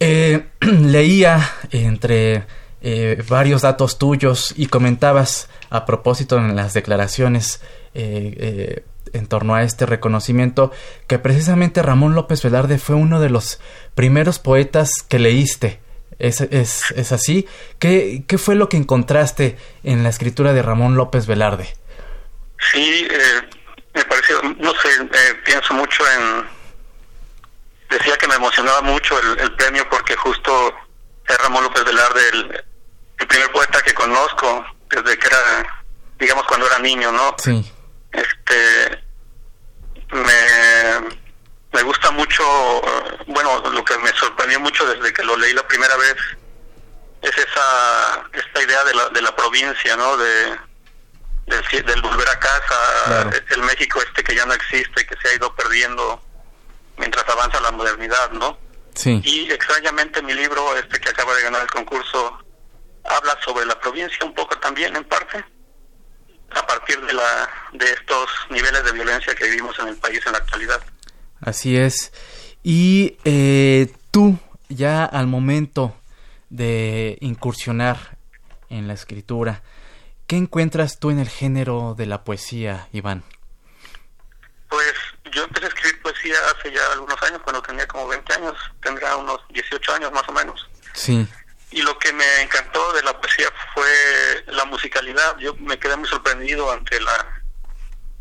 Eh, 0.00 0.46
leía 0.60 1.52
entre 1.70 2.46
eh, 2.82 3.22
varios 3.28 3.62
datos 3.62 3.98
tuyos 3.98 4.52
y 4.56 4.66
comentabas 4.66 5.48
a 5.70 5.86
propósito 5.86 6.36
en 6.36 6.54
las 6.54 6.74
declaraciones 6.74 7.62
eh, 7.94 8.84
en 9.14 9.26
torno 9.26 9.54
a 9.54 9.62
este 9.62 9.86
reconocimiento 9.86 10.72
que 11.06 11.18
precisamente 11.18 11.82
Ramón 11.82 12.14
López 12.14 12.42
Velarde 12.42 12.78
fue 12.78 12.96
uno 12.96 13.20
de 13.20 13.30
los 13.30 13.60
primeros 13.94 14.38
poetas 14.38 14.90
que 15.08 15.18
leíste. 15.18 15.80
¿Es, 16.18 16.40
es, 16.40 16.90
es 16.92 17.12
así? 17.12 17.48
¿Qué, 17.78 18.24
¿Qué 18.28 18.38
fue 18.38 18.54
lo 18.54 18.68
que 18.68 18.76
encontraste 18.76 19.56
en 19.82 20.02
la 20.02 20.10
escritura 20.10 20.52
de 20.52 20.62
Ramón 20.62 20.96
López 20.96 21.26
Velarde? 21.26 21.74
Sí, 22.72 23.08
me 23.94 24.04
pareció, 24.04 24.40
no 24.42 24.72
sé, 24.74 24.88
pienso 25.44 25.74
mucho 25.74 26.04
en, 26.10 26.44
decía 27.90 28.16
que 28.16 28.28
me 28.28 28.34
emocionaba 28.34 28.80
mucho 28.82 29.18
el, 29.20 29.52
premio 29.54 29.88
porque 29.88 30.16
justo 30.16 30.74
es 31.28 31.38
Ramón 31.38 31.64
López 31.64 31.84
Velarde 31.84 32.20
el, 32.32 32.64
el, 33.18 33.26
primer 33.26 33.50
poeta 33.52 33.80
que 33.82 33.94
conozco 33.94 34.64
desde 34.90 35.18
que 35.18 35.26
era, 35.26 35.84
digamos, 36.18 36.44
cuando 36.44 36.66
era 36.66 36.78
niño, 36.78 37.12
¿no? 37.12 37.34
Sí. 37.38 37.64
Este, 38.12 39.03
me, 40.14 41.16
me 41.72 41.82
gusta 41.82 42.10
mucho, 42.12 42.44
bueno, 43.26 43.60
lo 43.70 43.84
que 43.84 43.98
me 43.98 44.10
sorprendió 44.10 44.60
mucho 44.60 44.86
desde 44.86 45.12
que 45.12 45.24
lo 45.24 45.36
leí 45.36 45.52
la 45.52 45.66
primera 45.66 45.96
vez 45.96 46.16
es 47.22 47.38
esa 47.38 48.24
esta 48.32 48.62
idea 48.62 48.84
de 48.84 48.94
la, 48.94 49.08
de 49.08 49.22
la 49.22 49.34
provincia, 49.34 49.96
¿no? 49.96 50.16
De, 50.16 50.56
del, 51.46 52.02
volver 52.02 52.28
a 52.28 52.38
casa, 52.38 53.30
el 53.50 53.62
México 53.62 54.00
este 54.02 54.22
que 54.22 54.34
ya 54.34 54.46
no 54.46 54.54
existe, 54.54 55.06
que 55.06 55.16
se 55.20 55.28
ha 55.28 55.34
ido 55.34 55.54
perdiendo 55.54 56.22
mientras 56.96 57.28
avanza 57.28 57.60
la 57.60 57.70
modernidad, 57.72 58.30
¿no? 58.32 58.58
Sí. 58.94 59.20
Y 59.24 59.50
extrañamente 59.50 60.22
mi 60.22 60.34
libro, 60.34 60.76
este 60.76 61.00
que 61.00 61.10
acaba 61.10 61.34
de 61.34 61.42
ganar 61.42 61.62
el 61.62 61.70
concurso, 61.70 62.38
habla 63.04 63.36
sobre 63.44 63.66
la 63.66 63.78
provincia 63.80 64.24
un 64.24 64.34
poco 64.34 64.56
también, 64.58 64.94
en 64.96 65.04
parte, 65.04 65.44
a 66.54 66.66
partir 66.66 67.00
de, 67.04 67.12
la, 67.12 67.48
de 67.72 67.92
estos 67.92 68.28
niveles 68.50 68.84
de 68.84 68.92
violencia 68.92 69.34
que 69.34 69.44
vivimos 69.44 69.78
en 69.78 69.88
el 69.88 69.96
país 69.96 70.20
en 70.26 70.32
la 70.32 70.38
actualidad. 70.38 70.80
Así 71.40 71.76
es. 71.76 72.12
Y 72.62 73.18
eh, 73.24 73.92
tú, 74.10 74.38
ya 74.68 75.04
al 75.04 75.26
momento 75.26 75.96
de 76.48 77.18
incursionar 77.20 78.16
en 78.70 78.88
la 78.88 78.94
escritura, 78.94 79.62
¿qué 80.26 80.36
encuentras 80.36 80.98
tú 80.98 81.10
en 81.10 81.18
el 81.18 81.28
género 81.28 81.94
de 81.96 82.06
la 82.06 82.24
poesía, 82.24 82.88
Iván? 82.92 83.24
Pues 84.68 84.94
yo 85.32 85.44
empecé 85.44 85.66
a 85.66 85.68
escribir 85.68 86.02
poesía 86.02 86.36
hace 86.56 86.72
ya 86.72 86.80
algunos 86.92 87.22
años, 87.22 87.40
cuando 87.42 87.62
tenía 87.62 87.86
como 87.86 88.08
20 88.08 88.32
años, 88.34 88.54
tendrá 88.82 89.16
unos 89.16 89.40
18 89.50 89.94
años 89.94 90.12
más 90.12 90.28
o 90.28 90.32
menos. 90.32 90.68
Sí. 90.94 91.28
Y 91.74 91.82
lo 91.82 91.98
que 91.98 92.12
me 92.12 92.40
encantó 92.40 92.92
de 92.92 93.02
la 93.02 93.20
poesía 93.20 93.48
fue 93.74 94.44
la 94.46 94.64
musicalidad. 94.64 95.36
Yo 95.38 95.56
me 95.56 95.76
quedé 95.76 95.96
muy 95.96 96.08
sorprendido 96.08 96.70
ante 96.70 97.00
la 97.00 97.42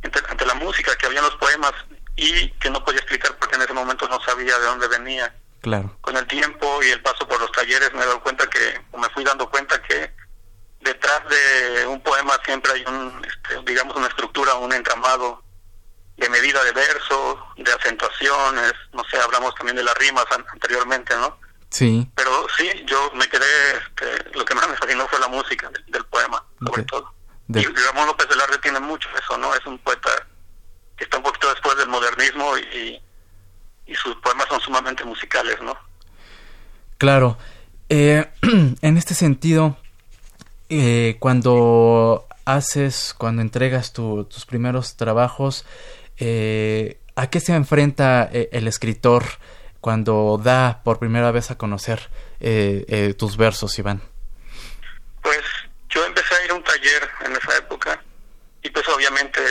ante, 0.01 0.45
la 0.48 0.55
música 0.55 0.95
que 0.95 1.05
había 1.05 1.19
en 1.19 1.25
los 1.25 1.36
poemas 1.36 1.72
y 2.15 2.50
que 2.53 2.72
no 2.72 2.83
podía 2.83 3.00
explicar 3.01 3.38
porque 3.38 3.55
en 3.55 3.62
ese 3.62 3.74
momento 3.74 4.07
no 4.10 4.19
sabía 4.24 4.57
de 4.57 4.65
dónde 4.65 4.88
venía. 4.88 5.36
Claro. 5.62 5.95
Con 6.01 6.17
el 6.17 6.25
tiempo 6.25 6.81
y 6.81 6.89
el 6.89 7.03
paso 7.03 7.27
por 7.27 7.39
los 7.39 7.51
talleres 7.51 7.93
me 7.93 8.01
he 8.01 8.05
dado 8.07 8.24
cuenta 8.24 8.50
que, 8.50 8.81
o 8.91 8.98
me 8.98 9.07
fui 9.10 9.24
dando 9.24 9.48
cuenta 9.48 9.79
que 9.83 10.12
detrás 10.81 11.22
de 11.29 11.86
un 11.86 12.01
poema 12.01 12.33
siempre 12.43 12.72
hay 12.72 12.83
un, 12.88 13.24
este, 13.24 13.62
digamos, 13.72 13.95
una 13.95 14.07
estructura, 14.07 14.55
un 14.55 14.74
entramado 14.74 15.43
de 16.17 16.27
medida 16.27 16.63
de 16.63 16.72
verso, 16.72 17.48
de 17.57 17.72
acentuaciones, 17.72 18.74
no 18.93 19.03
sé, 19.12 19.17
hablamos 19.17 19.53
también 19.53 19.75
de 19.75 19.83
las 19.83 19.95
rimas 20.00 20.25
anteriormente, 20.51 21.15
¿no? 21.17 21.38
Sí. 21.74 22.08
Pero 22.13 22.46
sí, 22.56 22.70
yo 22.86 23.12
me 23.15 23.27
quedé, 23.27 23.44
este, 23.77 24.38
lo 24.38 24.46
que 24.46 24.53
más 24.53 24.70
me 24.70 24.77
fascinó 24.77 25.08
fue 25.08 25.20
la 25.20 25.27
música 25.27 25.72
del, 25.88 26.06
poema, 26.06 26.46
sobre 26.63 26.84
todo. 26.84 27.12
Y 27.50 27.63
Ramón 27.63 28.06
López 28.06 28.27
Velarde 28.27 28.60
tiene 28.60 28.80
mucho 28.80 29.10
eso, 29.20 29.36
¿no? 29.39 29.56
Es 29.56 29.65
un 29.65 29.80
poeta 29.80 30.10
que 30.96 31.06
está 31.06 31.18
un 31.18 31.24
poquito 31.24 31.50
después 31.50 31.75
del 31.77 31.89
modernismo 31.89 32.56
y, 32.60 33.01
y 33.88 33.96
sus 33.96 34.15
poemas 34.18 34.48
son 34.50 34.62
sumamente 34.62 35.03
musicales, 35.03 35.60
¿no? 35.63 35.75
Claro. 37.00 37.39
Eh, 37.89 38.30
en 38.82 38.98
este 38.98 39.15
sentido, 39.15 39.75
eh, 40.70 41.18
cuando 41.20 42.27
haces, 42.46 43.15
cuando 43.18 43.42
entregas 43.42 43.94
tus 43.94 44.46
primeros 44.46 44.96
trabajos, 44.96 45.65
eh, 46.18 47.00
¿A 47.15 47.27
qué 47.27 47.39
se 47.39 47.53
enfrenta 47.53 48.27
eh, 48.32 48.50
el 48.51 48.68
escritor 48.68 49.24
cuando 49.83 50.39
da 50.41 50.81
por 50.81 50.97
primera 50.97 51.29
vez 51.31 51.51
a 51.51 51.57
conocer 51.57 52.09
eh, 52.39 53.13
tus 53.19 53.35
versos, 53.35 53.77
Iván? 53.77 54.01
Pues 55.21 55.43
yo 55.89 56.05
empecé 56.05 56.33
a 56.35 56.45
ir 56.45 56.51
a 56.51 56.53
un 56.53 56.63
taller 56.63 57.09
en 57.25 57.35
esa 57.35 57.57
época 57.57 58.01
y 58.61 58.69
pues 58.69 58.87
obviamente 58.87 59.41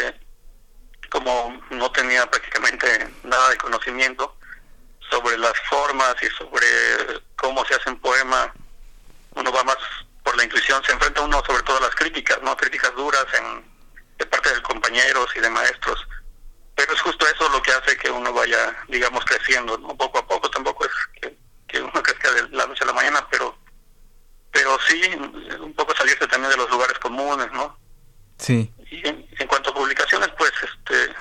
como 1.11 1.61
no 1.69 1.93
tenía 1.93 2.25
prácticamente 2.31 3.11
nada 3.25 3.51
de 3.51 3.59
conocimiento 3.59 4.35
sobre 5.11 5.37
las 5.37 5.53
formas 5.69 6.15
y 6.23 6.27
sobre 6.39 6.67
cómo 7.37 7.63
se 7.67 7.75
hace 7.75 7.91
un 7.91 8.01
poema, 8.01 8.51
uno 9.35 9.53
va 9.53 9.63
más 9.65 9.77
por 10.25 10.35
la 10.39 10.45
intuición, 10.45 10.83
se 10.83 10.93
enfrenta 10.93 11.21
uno 11.21 11.43
sobre 11.45 11.63
todo 11.65 11.77
a 11.77 11.83
las 11.83 11.95
críticas, 11.95 12.39
¿no? 12.41 12.57
Críticas 12.57 12.95
duras 12.95 13.27
en, 13.39 13.71
de 14.17 14.25
parte 14.25 14.55
de 14.55 14.63
compañeros 14.63 15.29
y 15.37 15.41
de 15.41 15.51
maestros 15.51 16.09
pero 16.85 16.95
es 16.95 17.01
justo 17.03 17.27
eso 17.27 17.49
lo 17.49 17.63
que 17.63 17.73
hace 17.73 17.97
que 17.97 18.11
uno 18.11 18.33
vaya, 18.33 18.77
digamos, 18.89 19.25
creciendo, 19.25 19.79
¿no? 19.79 19.97
Poco 19.97 20.19
a 20.19 20.27
poco, 20.27 20.51
tampoco 20.51 20.85
es 20.85 20.93
que, 21.21 21.37
que 21.69 21.81
uno 21.81 22.03
crezca 22.03 22.31
de 22.33 22.49
la 22.51 22.67
noche 22.67 22.85
a 22.85 22.87
la 22.87 22.93
mañana, 22.93 23.27
pero 23.31 23.57
pero 24.53 24.79
sí, 24.87 25.01
un 25.61 25.73
poco 25.73 25.97
salirse 25.97 26.27
también 26.29 26.51
de 26.51 26.59
los 26.59 26.71
lugares 26.71 26.99
comunes, 26.99 27.51
¿no? 27.53 27.77
Sí. 28.37 28.71
Y 28.91 29.09
en, 29.09 29.27
cuanto 29.49 29.71
a 29.71 29.75
publicaciones, 29.75 30.29
pues, 30.37 30.53
este, 30.63 31.15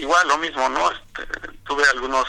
igual 0.00 0.26
lo 0.26 0.36
mismo, 0.38 0.68
¿no? 0.68 0.90
Este, 0.90 1.24
tuve 1.64 1.84
algunos, 1.90 2.26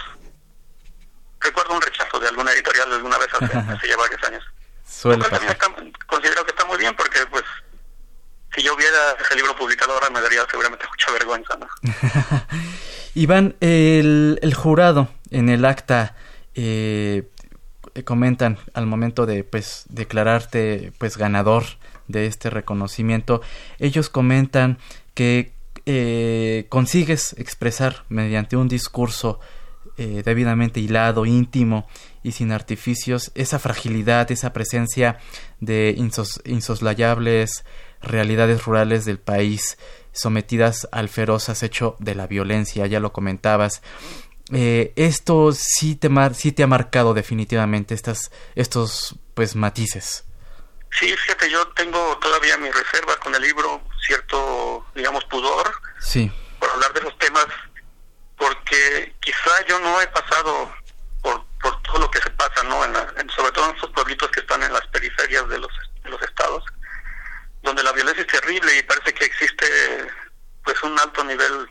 recuerdo 1.40 1.74
un 1.74 1.82
rechazo 1.82 2.20
de 2.20 2.28
alguna 2.28 2.52
editorial 2.52 2.94
alguna 2.94 3.18
vez 3.18 3.30
hace, 3.34 3.58
hace 3.58 3.88
ya 3.88 3.98
varios 3.98 4.24
años. 4.26 4.44
Suele 4.86 5.26
considero 6.06 6.46
que 6.46 6.52
está 6.52 6.66
muy 6.66 6.78
bien 6.78 6.96
porque, 6.96 7.26
pues, 7.26 7.43
si 8.56 8.62
yo 8.62 8.76
hubiera 8.76 9.16
ese 9.20 9.36
libro 9.36 9.56
publicado 9.56 9.94
ahora 9.94 10.10
me 10.10 10.22
daría 10.22 10.46
seguramente 10.50 10.86
mucha 10.88 11.12
vergüenza. 11.12 11.58
Iván, 13.16 13.56
el, 13.60 14.40
el, 14.42 14.54
jurado 14.54 15.08
en 15.30 15.50
el 15.50 15.66
acta 15.66 16.16
eh, 16.56 17.24
comentan 18.06 18.58
al 18.74 18.88
momento 18.88 19.26
de 19.26 19.44
pues 19.44 19.86
declararte 19.90 20.92
pues 20.98 21.18
ganador 21.18 21.64
de 22.08 22.26
este 22.26 22.50
reconocimiento, 22.50 23.42
ellos 23.80 24.10
comentan 24.10 24.78
que 25.14 25.54
eh, 25.86 26.66
consigues 26.70 27.36
expresar 27.38 28.06
mediante 28.10 28.56
un 28.56 28.68
discurso 28.68 29.40
eh, 29.98 30.24
debidamente 30.26 30.80
hilado, 30.80 31.26
íntimo 31.26 31.88
y 32.24 32.32
sin 32.32 32.52
artificios, 32.52 33.32
esa 33.36 33.60
fragilidad, 33.60 34.32
esa 34.32 34.54
presencia 34.54 35.20
de 35.60 35.96
insoslayables 36.46 37.64
realidades 38.04 38.66
rurales 38.66 39.06
del 39.06 39.20
país 39.20 39.78
sometidas 40.12 40.88
al 40.92 41.10
feroz 41.10 41.50
acecho 41.50 41.96
de 42.00 42.16
la 42.16 42.28
violencia, 42.28 42.86
ya 42.86 43.00
lo 43.00 43.12
comentabas. 43.12 43.82
Eh, 44.52 44.94
esto 44.96 45.52
sí 45.54 45.96
te, 45.96 46.10
sí 46.34 46.52
te 46.52 46.64
ha 46.64 46.68
marcado 46.68 47.14
definitivamente 47.14 47.94
estas, 47.94 48.32
estos 48.56 49.16
pues 49.34 49.56
matices. 49.56 50.26
Sí, 50.92 51.08
fíjate, 51.08 51.50
yo 51.50 51.68
tengo 51.70 52.18
todavía 52.20 52.58
mi 52.58 52.70
reserva 52.70 53.16
con 53.18 53.34
el 53.34 53.42
libro, 53.42 53.82
cierto, 54.06 54.86
digamos, 54.94 55.24
pudor. 55.26 55.74
Sí. 56.00 56.32
Por 56.60 56.70
hablar 56.70 56.94
de 56.94 57.02
los 57.02 57.18
temas, 57.18 57.48
porque 58.38 59.16
quizá 59.22 59.66
yo 59.68 59.80
no 59.80 60.00
he 60.02 60.08
pasado 60.08 60.72
por, 61.22 61.44
por 61.62 61.82
todo 61.82 62.00
lo 62.00 62.12
que 62.12 62.20
se 62.20 62.30
pasa, 62.32 62.62
¿no? 62.64 62.86
En 62.86 63.30
sobre 63.32 63.52
todo 63.54 63.70
en 63.70 63.76
esos 63.76 63.90
pueblitos 63.92 64.30
que 64.30 64.42
están 64.42 64.62
en 64.62 64.72
las 64.72 64.86
periferias 64.88 65.48
de 65.50 65.58
los, 65.58 65.72
donde 67.74 67.84
la 67.84 67.92
violencia 67.92 68.22
es 68.22 68.28
terrible 68.28 68.78
y 68.78 68.84
parece 68.84 69.14
que 69.14 69.26
existe 69.26 69.66
pues 70.64 70.82
un 70.84 70.98
alto 71.00 71.24
nivel, 71.24 71.68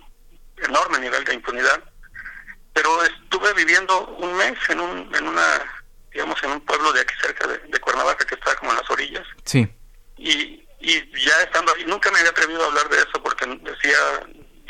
enorme 0.57 0.99
nivel 0.99 1.25
de 1.25 1.35
impunidad. 1.35 1.81
Pero 2.73 3.05
estuve 3.05 3.53
viviendo 3.55 4.09
un 4.17 4.35
mes 4.37 4.59
en, 4.69 4.81
un, 4.81 5.15
en 5.15 5.29
una, 5.29 5.85
digamos, 6.13 6.43
en 6.43 6.51
un 6.51 6.61
pueblo 6.63 6.93
de 6.93 7.03
aquí 7.03 7.15
cerca 7.21 7.47
de, 7.47 7.59
de 7.59 7.81
Cuernavaca, 7.81 8.27
que 8.27 8.35
está 8.35 8.57
como 8.57 8.73
en 8.73 8.79
las 8.79 8.91
orillas. 8.91 9.25
Sí. 9.45 9.69
Y, 10.17 10.67
y 10.81 11.25
ya 11.25 11.35
estando 11.45 11.73
ahí, 11.73 11.85
nunca 11.85 12.11
me 12.11 12.19
había 12.19 12.31
atrevido 12.31 12.65
a 12.65 12.67
hablar 12.67 12.89
de 12.89 12.97
eso 12.97 13.23
porque 13.23 13.47
decía, 13.47 13.99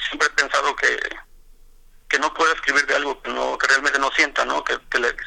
siempre 0.08 0.28
he 0.28 0.30
pensado 0.30 0.76
que 0.76 0.98
que 2.08 2.18
no 2.18 2.34
puedo 2.34 2.52
escribir 2.52 2.84
de 2.84 2.94
algo 2.94 3.22
que 3.22 3.30
no 3.30 3.56
que 3.56 3.66
realmente 3.68 3.98
no 3.98 4.10
sienta 4.10 4.44
no 4.44 4.62
que, 4.62 4.78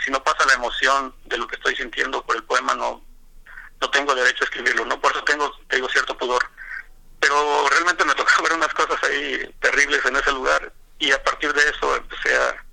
si 0.05 0.11
no 0.11 0.23
pasa 0.23 0.45
la 0.45 0.53
emoción 0.53 1.15
de 1.25 1.39
lo 1.39 1.47
que 1.47 1.55
estoy 1.55 1.75
sintiendo 1.75 2.23
por 2.23 2.35
el 2.35 2.43
poema 2.43 2.75
no 2.75 3.03
no 3.81 3.89
tengo 3.89 4.15
derecho 4.15 4.43
a 4.43 4.45
escribirlo 4.45 4.85
no 4.85 4.99
por 4.99 5.11
eso 5.11 5.23
tengo 5.23 5.51
tengo 5.67 5.89
cierto 5.89 6.17
pudor. 6.17 6.43
Pero 7.19 7.67
realmente 7.69 8.05
me 8.05 8.15
tocó 8.15 8.43
ver 8.43 8.53
unas 8.53 8.73
cosas 8.73 9.01
ahí 9.03 9.53
terribles 9.59 10.05
en 10.05 10.15
ese 10.15 10.31
lugar 10.31 10.71
y 10.99 11.11
a 11.11 11.23
partir 11.23 11.53
de 11.53 11.69
eso 11.69 11.95
empecé 11.95 12.35
a 12.35 12.65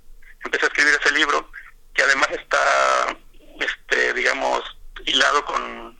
empecé 0.45 0.65
a 0.65 0.67
escribir 0.67 0.93
ese 0.99 1.11
libro 1.11 1.49
que 1.93 2.03
además 2.03 2.29
está 2.31 3.17
este 3.59 4.13
digamos 4.13 4.63
hilado 5.05 5.43
con 5.45 5.97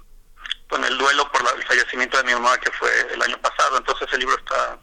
con 0.70 0.84
el 0.84 0.98
duelo 0.98 1.32
por 1.32 1.42
el 1.56 1.64
fallecimiento 1.64 2.18
de 2.18 2.24
mi 2.24 2.34
mamá 2.34 2.58
que 2.58 2.72
fue 2.72 2.90
el 3.14 3.22
año 3.22 3.38
pasado. 3.40 3.78
Entonces 3.78 4.08
el 4.14 4.20
libro 4.20 4.36
está 4.38 4.80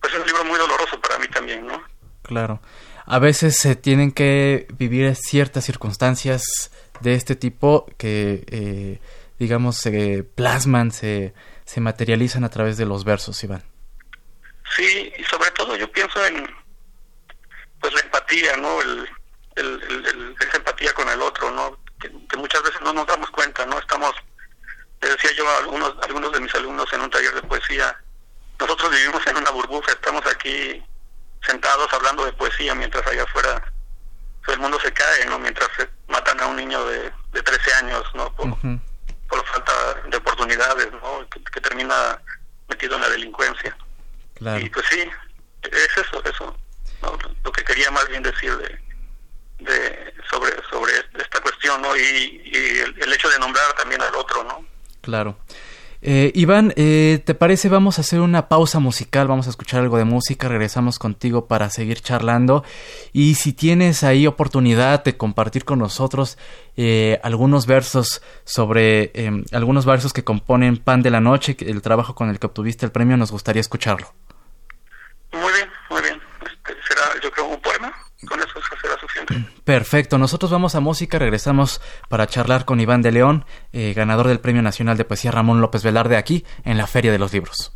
pues 0.00 0.12
es 0.12 0.20
un 0.20 0.26
libro 0.26 0.44
muy 0.44 0.58
doloroso 0.58 1.00
para 1.00 1.18
mí 1.18 1.28
también 1.28 1.66
no 1.66 1.92
Claro. 2.22 2.60
A 3.04 3.18
veces 3.18 3.56
se 3.56 3.76
tienen 3.76 4.12
que 4.12 4.66
vivir 4.74 5.14
ciertas 5.16 5.64
circunstancias 5.64 6.70
de 7.00 7.14
este 7.14 7.36
tipo 7.36 7.86
que, 7.98 8.44
eh, 8.46 9.00
digamos, 9.42 9.76
se 9.76 10.22
plasman, 10.22 10.92
se, 10.92 11.34
se 11.64 11.80
materializan 11.80 12.44
a 12.44 12.48
través 12.48 12.76
de 12.76 12.86
los 12.86 13.02
versos, 13.02 13.42
Iván. 13.42 13.64
Sí, 14.76 15.12
y 15.18 15.24
sobre 15.24 15.50
todo 15.50 15.74
yo 15.74 15.90
pienso 15.90 16.24
en 16.24 16.48
pues 17.80 17.92
la 17.92 18.00
empatía, 18.02 18.56
¿no? 18.56 18.80
El, 18.80 19.08
esa 20.40 20.56
empatía 20.58 20.92
con 20.94 21.08
el 21.08 21.20
otro, 21.20 21.50
¿no? 21.50 21.76
Que, 21.98 22.08
muchas 22.36 22.62
veces 22.62 22.80
no 22.82 22.92
nos 22.92 23.04
damos 23.04 23.28
cuenta, 23.32 23.66
¿no? 23.66 23.80
Estamos, 23.80 24.14
te 25.00 25.08
decía 25.08 25.32
yo 25.36 25.48
a 25.48 25.58
algunos, 25.58 25.92
algunos 26.02 26.32
de 26.32 26.38
mis 26.38 26.54
alumnos 26.54 26.92
en 26.92 27.00
un 27.00 27.10
taller 27.10 27.34
de 27.34 27.42
poesía, 27.42 27.98
nosotros 28.60 28.92
vivimos 28.92 29.26
en 29.26 29.38
una 29.38 29.50
burbuja, 29.50 29.90
estamos 29.90 30.24
aquí 30.26 30.80
sentados 31.44 31.92
hablando 31.92 32.24
de 32.24 32.32
poesía 32.34 32.76
mientras 32.76 33.04
allá 33.08 33.24
afuera 33.24 33.72
el 34.46 34.58
mundo 34.60 34.78
se 34.80 34.92
cae, 34.92 35.26
¿no? 35.26 35.38
Mientras 35.40 35.68
se 35.76 35.88
matan 36.06 36.40
a 36.40 36.46
un 36.46 36.56
niño 36.56 36.84
de, 36.86 37.10
de 37.32 37.42
13 37.42 37.74
años, 37.74 38.04
¿no? 38.14 38.32
Por, 38.36 38.56
por 39.32 39.46
falta 39.46 39.72
de 40.10 40.16
oportunidades, 40.18 40.92
¿no? 40.92 41.26
Que, 41.30 41.60
termina 41.60 42.20
metido 42.68 42.96
en 42.96 43.00
la 43.00 43.08
delincuencia. 43.08 43.74
Y 44.60 44.68
pues 44.68 44.84
sí, 44.90 45.08
es 45.62 45.96
eso, 45.96 46.22
eso. 46.24 46.54
Lo 47.42 47.52
que 47.52 47.64
quería 47.64 47.90
más 47.90 48.06
bien 48.08 48.22
decir 48.22 48.54
de, 48.58 48.78
de 49.60 50.14
sobre 50.28 50.52
sobre 50.68 50.92
esta 51.18 51.40
cuestión, 51.40 51.80
¿no? 51.80 51.96
Y, 51.96 52.42
y 52.44 52.78
el, 52.80 53.02
el, 53.02 53.12
hecho 53.12 53.30
de 53.30 53.38
nombrar 53.38 53.72
también 53.74 54.02
al 54.02 54.14
otro, 54.14 54.44
¿no? 54.44 54.66
Claro. 55.00 55.38
Eh, 56.04 56.32
Iván, 56.34 56.72
eh, 56.74 57.22
¿te 57.24 57.32
parece? 57.32 57.68
Vamos 57.68 57.98
a 57.98 58.00
hacer 58.00 58.18
una 58.18 58.48
pausa 58.48 58.80
musical, 58.80 59.28
vamos 59.28 59.46
a 59.46 59.50
escuchar 59.50 59.82
algo 59.82 59.98
de 59.98 60.04
música, 60.04 60.48
regresamos 60.48 60.98
contigo 60.98 61.46
para 61.46 61.70
seguir 61.70 62.00
charlando. 62.00 62.64
Y 63.12 63.36
si 63.36 63.52
tienes 63.52 64.02
ahí 64.02 64.26
oportunidad 64.26 65.04
de 65.04 65.16
compartir 65.16 65.64
con 65.64 65.78
nosotros 65.78 66.38
eh, 66.76 67.20
algunos 67.22 67.66
versos 67.66 68.20
sobre 68.44 69.12
em, 69.14 69.44
algunos 69.52 69.86
versos 69.86 70.12
que 70.12 70.24
componen 70.24 70.76
Pan 70.76 71.02
de 71.02 71.10
la 71.10 71.20
Noche, 71.20 71.56
el 71.60 71.82
trabajo 71.82 72.16
con 72.16 72.28
el 72.30 72.40
que 72.40 72.46
obtuviste 72.46 72.84
el 72.84 72.90
premio, 72.90 73.16
nos 73.16 73.30
gustaría 73.30 73.60
escucharlo. 73.60 74.12
Muy 75.30 75.52
bien, 75.52 75.70
muy 75.88 76.02
bien. 76.02 76.20
Este, 76.40 76.74
será, 76.88 77.02
yo 77.22 77.30
creo, 77.30 77.46
un 77.46 77.60
poema 77.60 77.94
Perfecto, 79.64 80.18
nosotros 80.18 80.50
vamos 80.50 80.74
a 80.74 80.80
música, 80.80 81.18
regresamos 81.18 81.80
para 82.08 82.26
charlar 82.26 82.64
con 82.64 82.80
Iván 82.80 83.02
de 83.02 83.12
León, 83.12 83.44
eh, 83.72 83.92
ganador 83.94 84.28
del 84.28 84.40
Premio 84.40 84.62
Nacional 84.62 84.96
de 84.96 85.04
Poesía 85.04 85.30
Ramón 85.30 85.60
López 85.60 85.82
Velarde 85.82 86.16
aquí 86.16 86.44
en 86.64 86.78
la 86.78 86.86
Feria 86.86 87.12
de 87.12 87.18
los 87.18 87.32
Libros. 87.32 87.72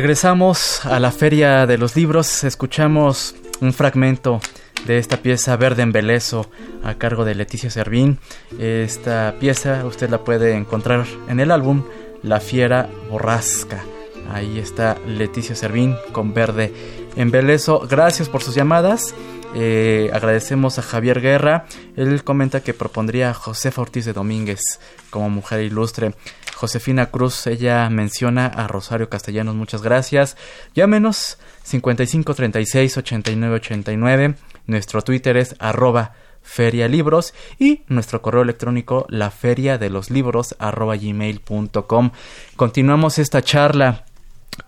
Regresamos 0.00 0.86
a 0.86 0.98
la 0.98 1.12
Feria 1.12 1.66
de 1.66 1.76
los 1.76 1.94
Libros, 1.94 2.42
escuchamos 2.44 3.34
un 3.60 3.74
fragmento 3.74 4.40
de 4.86 4.96
esta 4.96 5.18
pieza 5.18 5.58
Verde 5.58 5.82
Embelezo 5.82 6.50
a 6.82 6.94
cargo 6.94 7.26
de 7.26 7.34
Leticia 7.34 7.68
Servín. 7.68 8.18
Esta 8.58 9.34
pieza 9.38 9.84
usted 9.84 10.08
la 10.08 10.24
puede 10.24 10.54
encontrar 10.54 11.04
en 11.28 11.38
el 11.38 11.50
álbum 11.50 11.84
La 12.22 12.40
Fiera 12.40 12.88
Borrasca. 13.10 13.84
Ahí 14.32 14.58
está 14.58 14.96
Leticia 15.06 15.54
Servín 15.54 15.94
con 16.12 16.32
Verde 16.32 16.72
en 17.16 17.30
Belezo. 17.30 17.86
Gracias 17.86 18.30
por 18.30 18.42
sus 18.42 18.54
llamadas. 18.54 19.14
Eh, 19.54 20.10
agradecemos 20.14 20.78
a 20.78 20.82
Javier 20.82 21.20
Guerra. 21.20 21.66
Él 21.96 22.24
comenta 22.24 22.62
que 22.62 22.72
propondría 22.72 23.30
a 23.30 23.34
Josefa 23.34 23.82
Ortiz 23.82 24.06
de 24.06 24.14
Domínguez 24.14 24.80
como 25.10 25.28
mujer 25.28 25.60
ilustre. 25.60 26.14
Josefina 26.60 27.06
Cruz, 27.06 27.46
ella 27.46 27.88
menciona 27.88 28.44
a 28.44 28.68
Rosario 28.68 29.08
Castellanos, 29.08 29.54
muchas 29.54 29.80
gracias. 29.80 30.36
Llámenos 30.74 31.38
55 31.62 32.34
36 32.34 32.98
89 32.98 33.54
89. 33.54 34.34
Nuestro 34.66 35.00
Twitter 35.00 35.38
es 35.38 35.56
arroba 35.58 36.12
ferialibros 36.42 37.32
y 37.58 37.80
nuestro 37.88 38.20
correo 38.20 38.42
electrónico 38.42 39.06
la 39.08 39.30
feria 39.30 39.78
de 39.78 39.88
los 39.88 40.10
libros 40.10 40.54
arroba 40.58 40.96
gmail.com. 40.96 42.10
Continuamos 42.56 43.18
esta 43.18 43.40
charla 43.40 44.04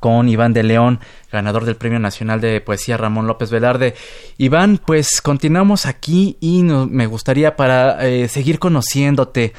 con 0.01 0.31
Iván 0.31 0.55
de 0.55 0.63
León, 0.63 0.99
ganador 1.31 1.67
del 1.67 1.77
Premio 1.77 1.99
Nacional 1.99 2.41
de 2.41 2.63
Poesía 2.63 2.97
Ramón 2.97 3.27
López 3.27 3.51
Velarde. 3.51 3.95
Iván, 4.39 4.79
pues 4.79 5.21
continuamos 5.21 5.85
aquí 5.85 6.39
y 6.41 6.63
me 6.63 7.07
gustaría 7.07 7.55
para 7.55 8.03
eh, 8.09 8.29
seguir 8.29 8.59
conociéndote. 8.59 9.53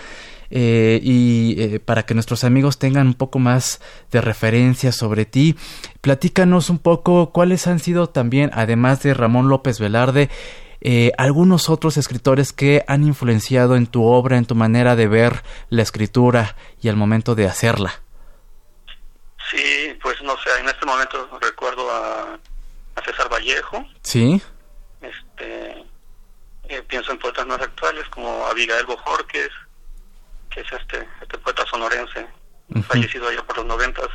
Eh, 0.49 0.99
y 1.01 1.56
eh, 1.58 1.79
para 1.79 2.03
que 2.03 2.13
nuestros 2.13 2.43
amigos 2.43 2.79
tengan 2.79 3.08
un 3.08 3.13
poco 3.13 3.39
más 3.39 3.82
de 4.12 4.21
referencia 4.21 4.91
sobre 4.91 5.25
ti, 5.25 5.56
platícanos 6.01 6.69
un 6.69 6.79
poco 6.79 7.32
cuáles 7.32 7.67
han 7.67 7.79
sido 7.79 8.08
también, 8.08 8.51
además 8.53 9.01
de 9.03 9.13
Ramón 9.13 9.49
López 9.49 9.79
Velarde, 9.79 10.29
algunos 11.17 11.69
otros 11.69 11.95
escritores 11.95 12.51
que 12.51 12.84
han 12.89 13.06
influenciado 13.06 13.77
en 13.77 13.88
tu 13.88 14.03
obra, 14.03 14.38
en 14.38 14.45
tu 14.45 14.53
manera 14.53 14.97
de 14.97 15.08
ver 15.08 15.41
la 15.69 15.82
escritura 15.82 16.58
y 16.82 16.89
al 16.89 16.97
momento 16.97 17.36
de 17.36 17.47
hacerla. 17.47 18.03
Sí, 19.49 19.97
pues 20.01 20.21
no 20.21 20.36
sé, 20.38 20.49
en 20.60 20.67
este 20.67 20.86
momento 20.86 21.29
recuerdo 21.41 21.89
a, 21.91 22.39
César 23.06 23.29
Vallejo. 23.29 23.86
Sí. 24.01 24.41
Este, 25.01 25.86
eh, 26.69 26.82
pienso 26.88 27.12
en 27.12 27.19
poetas 27.19 27.45
más 27.45 27.60
actuales 27.60 28.08
como 28.10 28.45
Abigail 28.47 28.86
Bojorques, 28.86 29.49
que 30.53 30.61
es 30.61 30.71
este, 30.71 31.07
este 31.21 31.37
poeta 31.39 31.65
sonorense, 31.65 32.27
fallecido 32.87 33.27
allá 33.27 33.43
por 33.43 33.57
los 33.57 33.65
noventas, 33.65 34.07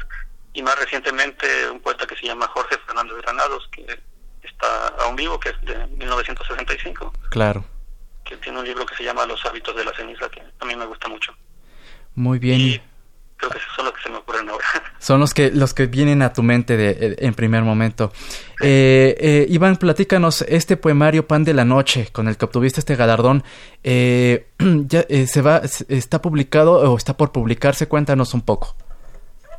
y 0.52 0.62
más 0.62 0.78
recientemente 0.78 1.70
un 1.70 1.80
poeta 1.80 2.06
que 2.06 2.16
se 2.16 2.26
llama 2.26 2.46
Jorge 2.48 2.76
Fernández 2.86 3.16
Granados, 3.22 3.68
que 3.72 3.86
está 4.42 4.88
aún 5.00 5.16
vivo, 5.16 5.38
que 5.38 5.50
es 5.50 5.60
de 5.62 5.86
1965. 5.86 7.12
Claro. 7.30 7.64
Que 8.24 8.36
tiene 8.36 8.58
un 8.58 8.64
libro 8.64 8.86
que 8.86 8.96
se 8.96 9.04
llama 9.04 9.26
Los 9.26 9.44
hábitos 9.44 9.74
de 9.76 9.84
la 9.84 9.92
ceniza, 9.94 10.28
que 10.28 10.42
a 10.60 10.64
mí 10.64 10.74
me 10.76 10.86
gusta 10.86 11.08
mucho. 11.08 11.34
Muy 12.14 12.38
bien. 12.38 12.82
Creo 13.38 13.50
que 13.52 13.58
son 13.76 13.84
los 13.84 13.94
que 13.94 14.02
se 14.02 14.10
me 14.10 14.16
ocurren 14.16 14.48
ahora. 14.48 14.66
Son 14.98 15.20
los 15.20 15.32
que, 15.32 15.52
los 15.52 15.72
que 15.72 15.86
vienen 15.86 16.22
a 16.22 16.32
tu 16.32 16.42
mente 16.42 16.76
de, 16.76 16.90
eh, 16.90 17.16
en 17.20 17.34
primer 17.34 17.62
momento. 17.62 18.12
Eh, 18.60 19.16
eh, 19.16 19.46
Iván, 19.48 19.76
platícanos 19.76 20.42
este 20.42 20.76
poemario 20.76 21.24
Pan 21.28 21.44
de 21.44 21.54
la 21.54 21.64
Noche, 21.64 22.08
con 22.10 22.26
el 22.26 22.36
que 22.36 22.46
obtuviste 22.46 22.80
este 22.80 22.96
galardón. 22.96 23.44
Eh, 23.84 24.48
ya, 24.58 25.04
se 25.26 25.40
va, 25.40 25.62
¿Está 25.88 26.20
publicado 26.20 26.92
o 26.92 26.96
está 26.96 27.16
por 27.16 27.30
publicarse? 27.30 27.86
Cuéntanos 27.86 28.34
un 28.34 28.42
poco. 28.42 28.76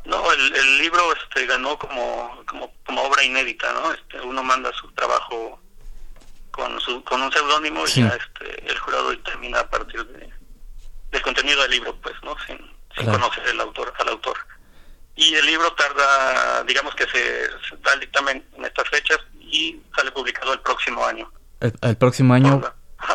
No, 0.04 0.30
el, 0.30 0.78
libro 0.78 1.00
este, 1.14 1.46
ganó 1.46 1.78
como, 1.78 2.42
como, 2.46 2.72
como, 2.84 3.02
obra 3.02 3.22
inédita, 3.24 3.72
¿no? 3.72 3.92
Este, 3.92 4.20
uno 4.20 4.42
manda 4.42 4.70
su 4.72 4.90
trabajo 4.92 5.58
con, 6.50 6.78
su, 6.80 7.02
con 7.04 7.22
un 7.22 7.32
seudónimo 7.32 7.84
y 7.86 8.00
ya 8.00 8.08
este, 8.08 8.66
el 8.70 8.78
jurado 8.78 9.10
determina 9.10 9.60
a 9.60 9.70
partir 9.70 10.04
de, 10.06 10.28
del 11.12 11.22
contenido 11.22 11.62
del 11.62 11.70
libro, 11.70 11.94
pues, 12.02 12.14
¿no? 12.22 12.34
Sin, 12.46 12.58
sin 12.96 13.06
conocer 13.06 13.46
el 13.48 13.60
autor, 13.60 13.92
al 13.98 14.08
autor. 14.08 14.36
Y 15.16 15.34
el 15.34 15.46
libro 15.46 15.72
tarda, 15.74 16.64
digamos 16.64 16.94
que 16.94 17.04
se, 17.06 17.48
da 17.82 17.92
el 17.94 18.00
dictamen 18.00 18.44
en 18.56 18.64
estas 18.64 18.88
fechas 18.88 19.18
y 19.40 19.80
sale 19.94 20.10
publicado 20.12 20.52
el 20.52 20.60
próximo 20.60 21.04
año. 21.04 21.30
El, 21.60 21.96
próximo 21.96 22.32
año. 22.32 22.60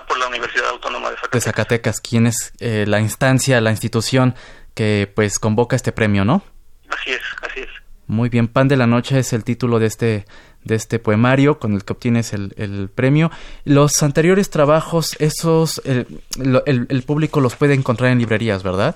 Por 0.07 0.17
la, 0.19 0.27
Universidad 0.27 0.69
Autónoma 0.69 1.09
de 1.09 1.15
Zacatecas. 1.15 1.31
De 1.31 1.41
Zacatecas, 1.41 2.01
quien 2.01 2.27
es 2.27 2.53
eh, 2.59 2.85
la 2.87 2.99
instancia, 2.99 3.61
la 3.61 3.71
institución 3.71 4.35
que 4.73 5.11
pues 5.15 5.39
convoca 5.39 5.75
este 5.75 5.91
premio, 5.91 6.25
¿no? 6.25 6.43
Así 6.89 7.11
es, 7.11 7.21
así 7.41 7.61
es. 7.61 7.69
Muy 8.07 8.29
bien, 8.29 8.47
Pan 8.47 8.67
de 8.67 8.77
la 8.77 8.85
Noche 8.85 9.17
es 9.19 9.33
el 9.33 9.43
título 9.43 9.79
de 9.79 9.87
este 9.87 10.25
de 10.65 10.75
este 10.75 10.99
poemario 10.99 11.59
con 11.59 11.73
el 11.73 11.85
que 11.85 11.93
obtienes 11.93 12.33
el, 12.33 12.53
el 12.57 12.89
premio. 12.89 13.31
Los 13.63 14.01
anteriores 14.03 14.49
trabajos, 14.49 15.15
esos, 15.19 15.81
el, 15.85 16.21
el, 16.65 17.03
público 17.03 17.39
los 17.39 17.55
puede 17.55 17.75
encontrar 17.75 18.11
en 18.11 18.17
librerías, 18.17 18.63
¿verdad? 18.63 18.95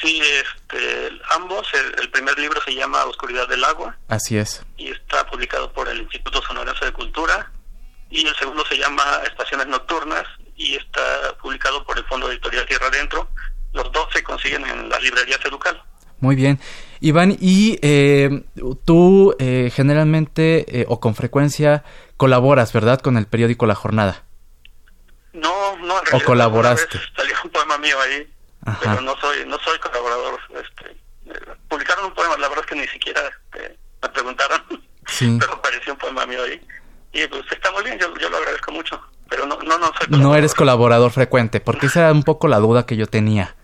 Sí, 0.00 0.20
este, 0.20 1.10
ambos. 1.30 1.66
El, 2.00 2.10
primer 2.10 2.38
libro 2.38 2.60
se 2.62 2.74
llama 2.74 3.04
Oscuridad 3.04 3.48
del 3.48 3.64
Agua. 3.64 3.96
Así 4.08 4.36
es. 4.36 4.64
Y 4.76 4.90
está 4.90 5.26
publicado 5.26 5.72
por 5.72 5.88
el 5.88 6.00
Instituto 6.02 6.42
Sonorense 6.42 6.84
de 6.84 6.92
Cultura. 6.92 7.50
Y 8.10 8.26
el 8.26 8.34
segundo 8.36 8.64
se 8.66 8.78
llama 8.78 9.20
Estaciones 9.26 9.66
Nocturnas 9.66 10.24
y 10.56 10.76
está 10.76 11.34
publicado 11.40 11.84
por 11.84 11.98
el 11.98 12.04
Fondo 12.04 12.30
Editorial 12.30 12.66
Tierra 12.66 12.86
Adentro. 12.86 13.28
Los 13.72 13.90
dos 13.92 14.06
se 14.12 14.22
consiguen 14.22 14.64
en 14.66 14.88
las 14.88 15.02
librerías 15.02 15.40
Educal. 15.44 15.82
Muy 16.20 16.36
bien. 16.36 16.60
Iván, 17.00 17.36
y 17.40 17.78
eh, 17.82 18.44
tú 18.84 19.34
eh, 19.38 19.70
generalmente 19.74 20.80
eh, 20.80 20.86
o 20.88 21.00
con 21.00 21.14
frecuencia 21.14 21.84
colaboras, 22.16 22.72
¿verdad?, 22.72 23.00
con 23.00 23.16
el 23.16 23.26
periódico 23.26 23.66
La 23.66 23.74
Jornada. 23.74 24.24
No, 25.32 25.76
no, 25.78 25.98
en 25.98 26.06
realidad. 26.06 26.14
¿O 26.14 26.24
colaboraste? 26.24 27.00
Salió 27.16 27.34
un 27.44 27.50
poema 27.50 27.76
mío 27.78 28.00
ahí 28.00 28.33
pero 28.80 29.00
no 29.00 29.16
soy 29.20 29.46
no 29.46 29.58
soy 29.58 29.78
colaborador 29.78 30.40
este 30.62 30.96
publicaron 31.68 32.06
un 32.06 32.14
poema 32.14 32.36
la 32.36 32.48
verdad 32.48 32.64
es 32.64 32.70
que 32.70 32.80
ni 32.80 32.88
siquiera 32.88 33.20
este, 33.26 33.78
me 34.02 34.08
preguntaron 34.08 34.62
pero 35.40 35.52
apareció 35.52 35.92
un 35.92 35.98
poema 35.98 36.26
mío 36.26 36.42
ahí 36.42 36.60
y 37.12 37.26
pues 37.26 37.42
está 37.50 37.70
muy 37.72 37.84
bien 37.84 37.98
yo, 37.98 38.14
yo 38.18 38.28
lo 38.28 38.36
agradezco 38.36 38.72
mucho 38.72 39.00
pero 39.28 39.46
no 39.46 39.58
no 39.62 39.78
no 39.78 39.86
soy 39.98 40.18
no 40.18 40.34
eres 40.34 40.54
colaborador 40.54 41.10
frecuente 41.10 41.60
porque 41.60 41.86
esa 41.86 42.00
era 42.00 42.12
un 42.12 42.22
poco 42.22 42.48
la 42.48 42.58
duda 42.58 42.86
que 42.86 42.96
yo 42.96 43.06
tenía 43.06 43.54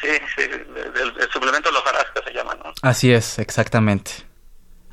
sí 0.00 0.08
sí 0.36 0.42
el, 0.42 1.30
suplemento 1.32 1.70
los 1.70 1.82
que 1.82 2.22
se 2.24 2.32
llama 2.32 2.54
no 2.54 2.72
así 2.82 3.12
es 3.12 3.38
exactamente 3.38 4.26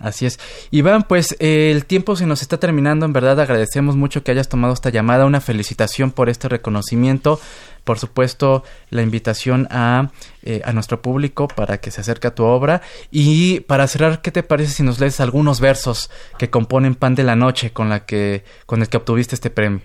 Así 0.03 0.25
es. 0.25 0.37
Iván, 0.69 1.03
pues 1.03 1.33
el 1.39 1.85
tiempo 1.85 2.17
se 2.17 2.25
nos 2.25 2.41
está 2.41 2.59
terminando. 2.59 3.05
En 3.05 3.13
verdad 3.13 3.39
agradecemos 3.39 3.95
mucho 3.95 4.21
que 4.21 4.31
hayas 4.31 4.49
tomado 4.49 4.73
esta 4.73 4.89
llamada. 4.89 5.25
Una 5.25 5.39
felicitación 5.39 6.11
por 6.11 6.29
este 6.29 6.49
reconocimiento. 6.49 7.39
Por 7.83 7.99
supuesto, 7.99 8.63
la 8.89 9.01
invitación 9.01 9.67
a, 9.69 10.09
eh, 10.43 10.61
a 10.63 10.71
nuestro 10.71 11.01
público 11.01 11.47
para 11.47 11.79
que 11.79 11.91
se 11.91 12.01
acerque 12.01 12.27
a 12.27 12.35
tu 12.35 12.43
obra. 12.45 12.81
Y 13.11 13.59
para 13.61 13.87
cerrar, 13.87 14.21
¿qué 14.21 14.31
te 14.31 14.43
parece 14.43 14.71
si 14.71 14.83
nos 14.83 14.99
lees 14.99 15.19
algunos 15.19 15.59
versos 15.59 16.09
que 16.39 16.49
componen 16.49 16.95
Pan 16.95 17.15
de 17.15 17.23
la 17.23 17.35
Noche 17.35 17.73
con, 17.73 17.89
la 17.89 18.05
que, 18.05 18.45
con 18.65 18.81
el 18.81 18.89
que 18.89 18.97
obtuviste 18.97 19.35
este 19.35 19.49
premio? 19.49 19.81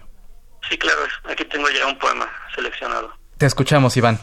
Sí, 0.69 0.79
claro. 0.79 1.01
Aquí 1.25 1.45
tengo 1.47 1.69
ya 1.71 1.87
un 1.87 1.99
poema 1.99 2.31
seleccionado. 2.55 3.13
Te 3.37 3.47
escuchamos, 3.47 3.97
Iván. 3.97 4.19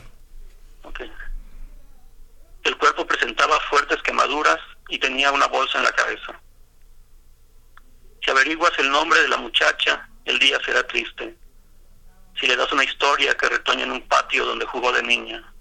El 2.63 2.77
cuerpo 2.77 3.05
presentaba 3.05 3.59
fuertes 3.69 4.01
quemaduras 4.01 4.57
y 4.89 4.97
tenía 4.97 5.31
una 5.31 5.45
bolsa 5.47 5.77
en 5.77 5.83
la 5.83 5.91
cabeza. 5.91 6.33
Si 8.23 8.31
averiguas 8.31 8.71
el 8.79 8.89
nombre 8.89 9.21
de 9.21 9.27
la 9.27 9.37
muchacha, 9.37 10.09
el 10.25 10.39
día 10.39 10.57
será 10.65 10.85
triste. 10.87 11.35
Si 12.39 12.47
le 12.47 12.55
das 12.55 12.71
una 12.71 12.83
historia 12.83 13.35
que 13.35 13.47
retoña 13.47 13.83
en 13.83 13.91
un 13.91 14.07
patio 14.07 14.45
donde 14.45 14.65
jugó 14.65 14.91
de 14.91 15.03
niña, 15.03 15.53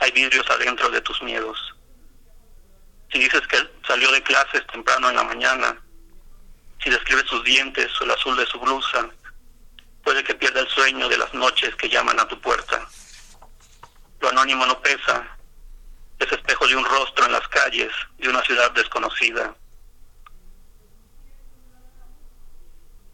hay 0.00 0.10
vidrios 0.10 0.48
adentro 0.50 0.90
de 0.90 1.00
tus 1.00 1.22
miedos. 1.22 1.58
Si 3.12 3.18
dices 3.18 3.46
que 3.46 3.58
salió 3.86 4.10
de 4.10 4.22
clases 4.22 4.66
temprano 4.66 5.08
en 5.08 5.16
la 5.16 5.24
mañana, 5.24 5.80
si 6.82 6.90
describes 6.90 7.26
sus 7.26 7.44
dientes 7.44 7.88
o 8.00 8.04
el 8.04 8.10
azul 8.10 8.36
de 8.36 8.46
su 8.46 8.58
blusa, 8.58 9.08
puede 10.02 10.24
que 10.24 10.34
pierda 10.34 10.60
el 10.60 10.68
sueño 10.68 11.08
de 11.08 11.18
las 11.18 11.32
noches 11.34 11.74
que 11.76 11.88
llaman 11.88 12.18
a 12.18 12.28
tu 12.28 12.40
puerta. 12.40 12.86
Lo 14.20 14.28
anónimo 14.28 14.66
no 14.66 14.80
pesa, 14.82 15.36
es 16.18 16.32
espejo 16.32 16.66
de 16.66 16.76
un 16.76 16.84
rostro 16.84 17.26
en 17.26 17.32
las 17.32 17.46
calles 17.48 17.92
de 18.18 18.28
una 18.28 18.42
ciudad 18.42 18.72
desconocida. 18.72 19.54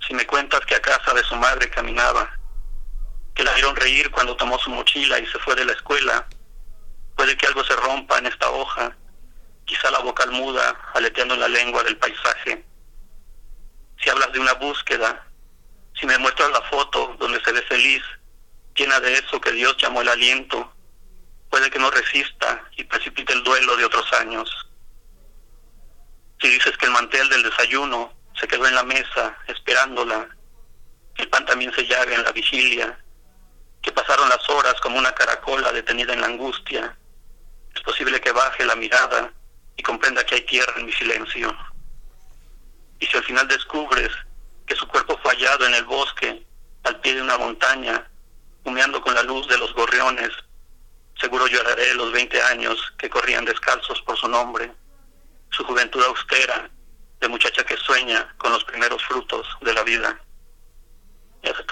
Si 0.07 0.15
me 0.15 0.27
cuentas 0.27 0.61
que 0.67 0.75
a 0.75 0.83
casa 0.83 1.15
de 1.15 1.23
su 1.23 1.37
madre 1.37 1.71
caminaba, 1.71 2.39
que 3.35 3.45
la 3.45 3.53
vieron 3.55 3.77
reír 3.77 4.11
cuando 4.11 4.37
tomó 4.37 4.59
su 4.59 4.71
mochila 4.71 5.19
y 5.19 5.27
se 5.27 5.39
fue 5.39 5.55
de 5.55 5.65
la 5.65 5.73
escuela, 5.73 6.27
puede 7.17 7.37
que 7.37 7.47
algo 7.47 7.65
se 7.65 7.77
rompa 7.77 8.19
en 8.19 8.27
esta 8.27 8.51
hoja, 8.51 8.97
quizá 9.65 9.91
la 9.91 10.01
vocal 10.01 10.31
muda, 10.31 10.79
aleteando 10.95 11.37
la 11.37 11.49
lengua 11.49 11.83
del 11.83 11.97
paisaje. 11.97 12.65
Si 14.03 14.11
hablas 14.11 14.33
de 14.33 14.41
una 14.41 14.55
búsqueda, 14.55 15.27
si 15.99 16.07
me 16.07 16.19
muestras 16.19 16.51
la 16.51 16.63
foto 16.63 17.17
donde 17.19 17.43
se 17.45 17.53
ve 17.53 17.63
feliz, 17.63 18.03
llena 18.75 19.01
de 19.01 19.15
eso 19.15 19.41
que 19.41 19.53
Dios 19.53 19.77
llamó 19.79 20.03
el 20.03 20.09
aliento, 20.09 20.73
puede 21.51 21.71
que 21.71 21.79
no 21.79 21.91
resista 21.91 22.65
y 22.77 22.85
precipite 22.85 23.33
el 23.33 23.43
duelo 23.43 23.77
de 23.77 23.85
otros 23.85 24.13
años. 24.15 24.51
Si 26.41 26.49
dices 26.49 26.77
que 26.77 26.87
el 26.87 26.93
mantel 26.93 27.29
del 27.29 27.43
desayuno 27.45 28.13
se 28.41 28.49
quedó 28.49 28.67
en 28.67 28.75
la 28.75 28.83
mesa 28.83 29.37
esperándola, 29.47 30.29
el 31.17 31.29
pan 31.29 31.45
también 31.47 31.73
se 31.75 31.87
llaga 31.87 32.15
en 32.15 32.25
la 32.25 32.33
vigilia, 32.33 32.99
que 33.83 33.93
pasaron 33.93 34.29
las 34.29 34.49
horas 34.49 34.81
como 34.81 34.99
una 34.99 35.13
caracola 35.13 35.73
detenida 35.73 36.13
en 36.13 36.21
la 36.21 36.29
angustia, 36.29 36.97
es 37.75 37.83
posible 37.83 38.21
que 38.21 38.33
baje 38.33 38.65
la 38.65 38.77
mirada 38.77 39.33
y 39.77 39.83
comprenda 39.83 40.25
que 40.25 40.37
hay 40.37 40.43
tierra 40.43 40.75
en 40.77 40.87
mi 40.87 40.93
silencio. 40.93 41.55
Y 43.01 43.07
si 43.07 43.17
al 43.17 43.25
final 43.25 43.49
descubres 43.49 44.11
que 44.67 44.77
su 44.77 44.87
cuerpo 44.87 45.19
fue 45.23 45.33
hallado 45.33 45.67
en 45.67 45.75
el 45.75 45.85
bosque, 45.85 46.47
al 46.85 47.01
pie 47.01 47.15
de 47.15 47.23
una 47.23 47.39
montaña, 47.39 48.09
humeando 48.65 49.01
con 49.01 49.15
la 49.15 49.23
luz 49.23 49.49
de 49.49 49.59
los 49.59 49.75
gorriones, 49.75 50.31
seguro 51.21 51.47
lloraré 51.47 51.95
los 51.95 52.13
20 52.13 52.41
años 52.43 52.93
que 52.99 53.11
corrían 53.11 53.45
descalzos 53.45 54.01
por 54.03 54.17
su 54.17 54.29
nombre, 54.29 54.73
su 55.51 55.65
juventud 55.65 56.03
austera, 56.05 56.71
de 57.21 57.29
muchacha 57.29 57.65
que 57.65 57.77
sueña 57.77 58.35
con 58.39 58.53
los 58.53 58.65
primeros 58.65 59.03
frutos 59.05 59.47
de 59.61 59.73
la 59.73 59.83
vida. 59.83 60.21
Y 61.43 61.49
eso. 61.49 61.65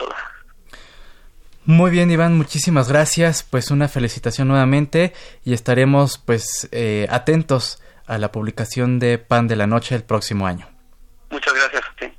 Muy 1.66 1.90
bien, 1.90 2.10
Iván, 2.10 2.36
muchísimas 2.36 2.88
gracias. 2.88 3.42
Pues 3.42 3.70
una 3.70 3.86
felicitación 3.86 4.48
nuevamente 4.48 5.12
y 5.44 5.52
estaremos 5.52 6.18
pues 6.18 6.68
eh, 6.72 7.06
atentos 7.10 7.82
a 8.06 8.18
la 8.18 8.32
publicación 8.32 8.98
de 8.98 9.18
Pan 9.18 9.46
de 9.46 9.56
la 9.56 9.66
Noche 9.66 9.94
el 9.94 10.02
próximo 10.02 10.46
año. 10.46 10.68
Muchas 11.30 11.52
gracias 11.52 11.82
a 11.84 11.96
ti. 11.96 12.12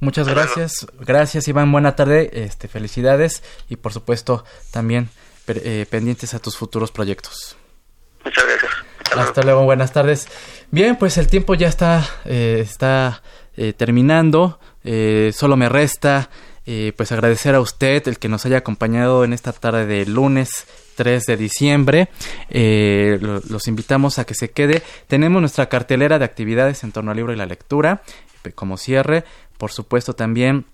Muchas 0.00 0.28
gracias. 0.28 0.86
Gracias, 0.98 1.46
Iván. 1.46 1.70
Buena 1.72 1.94
tarde. 1.94 2.30
Este, 2.32 2.68
felicidades 2.68 3.42
y 3.68 3.76
por 3.76 3.92
supuesto 3.92 4.44
también 4.72 5.10
eh, 5.46 5.86
pendientes 5.88 6.32
a 6.32 6.38
tus 6.38 6.56
futuros 6.56 6.90
proyectos. 6.90 7.56
Muchas 8.24 8.44
gracias. 8.46 8.72
Hasta, 9.14 9.42
luego. 9.42 9.64
buenas 9.64 9.92
tardes. 9.92 10.26
Bien, 10.70 10.96
pues 10.96 11.16
el 11.18 11.28
tiempo 11.28 11.54
ya 11.54 11.68
está, 11.68 12.04
eh, 12.24 12.60
está 12.62 13.22
terminando. 13.76 14.58
solo 15.32 15.56
me 15.56 15.68
resta 15.68 16.28
eh, 16.66 16.92
pues 16.96 17.12
agradecer 17.12 17.54
a 17.54 17.60
usted 17.60 18.06
el 18.08 18.18
que 18.18 18.28
nos 18.28 18.44
haya 18.44 18.58
acompañado 18.58 19.24
en 19.24 19.32
esta 19.32 19.52
tarde 19.52 19.86
de 19.86 20.04
lunes 20.06 20.66
3 20.96 21.24
de 21.24 21.36
diciembre. 21.36 22.08
Eh, 22.50 23.18
los 23.20 23.68
invitamos 23.68 24.18
a 24.18 24.24
que 24.24 24.34
se 24.34 24.50
quede. 24.50 24.82
Tenemos 25.06 25.40
nuestra 25.40 25.68
cartelera 25.68 26.18
de 26.18 26.24
actividades 26.24 26.82
en 26.82 26.92
torno 26.92 27.12
al 27.12 27.16
libro 27.16 27.32
y 27.32 27.36
la 27.36 27.46
lectura 27.46 28.02
como 28.54 28.76
cierre. 28.76 29.24
Por 29.58 29.72
supuesto 29.72 30.14
también 30.14 30.66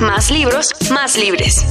Más 0.00 0.30
libros, 0.30 0.74
más 0.90 1.16
libres. 1.16 1.64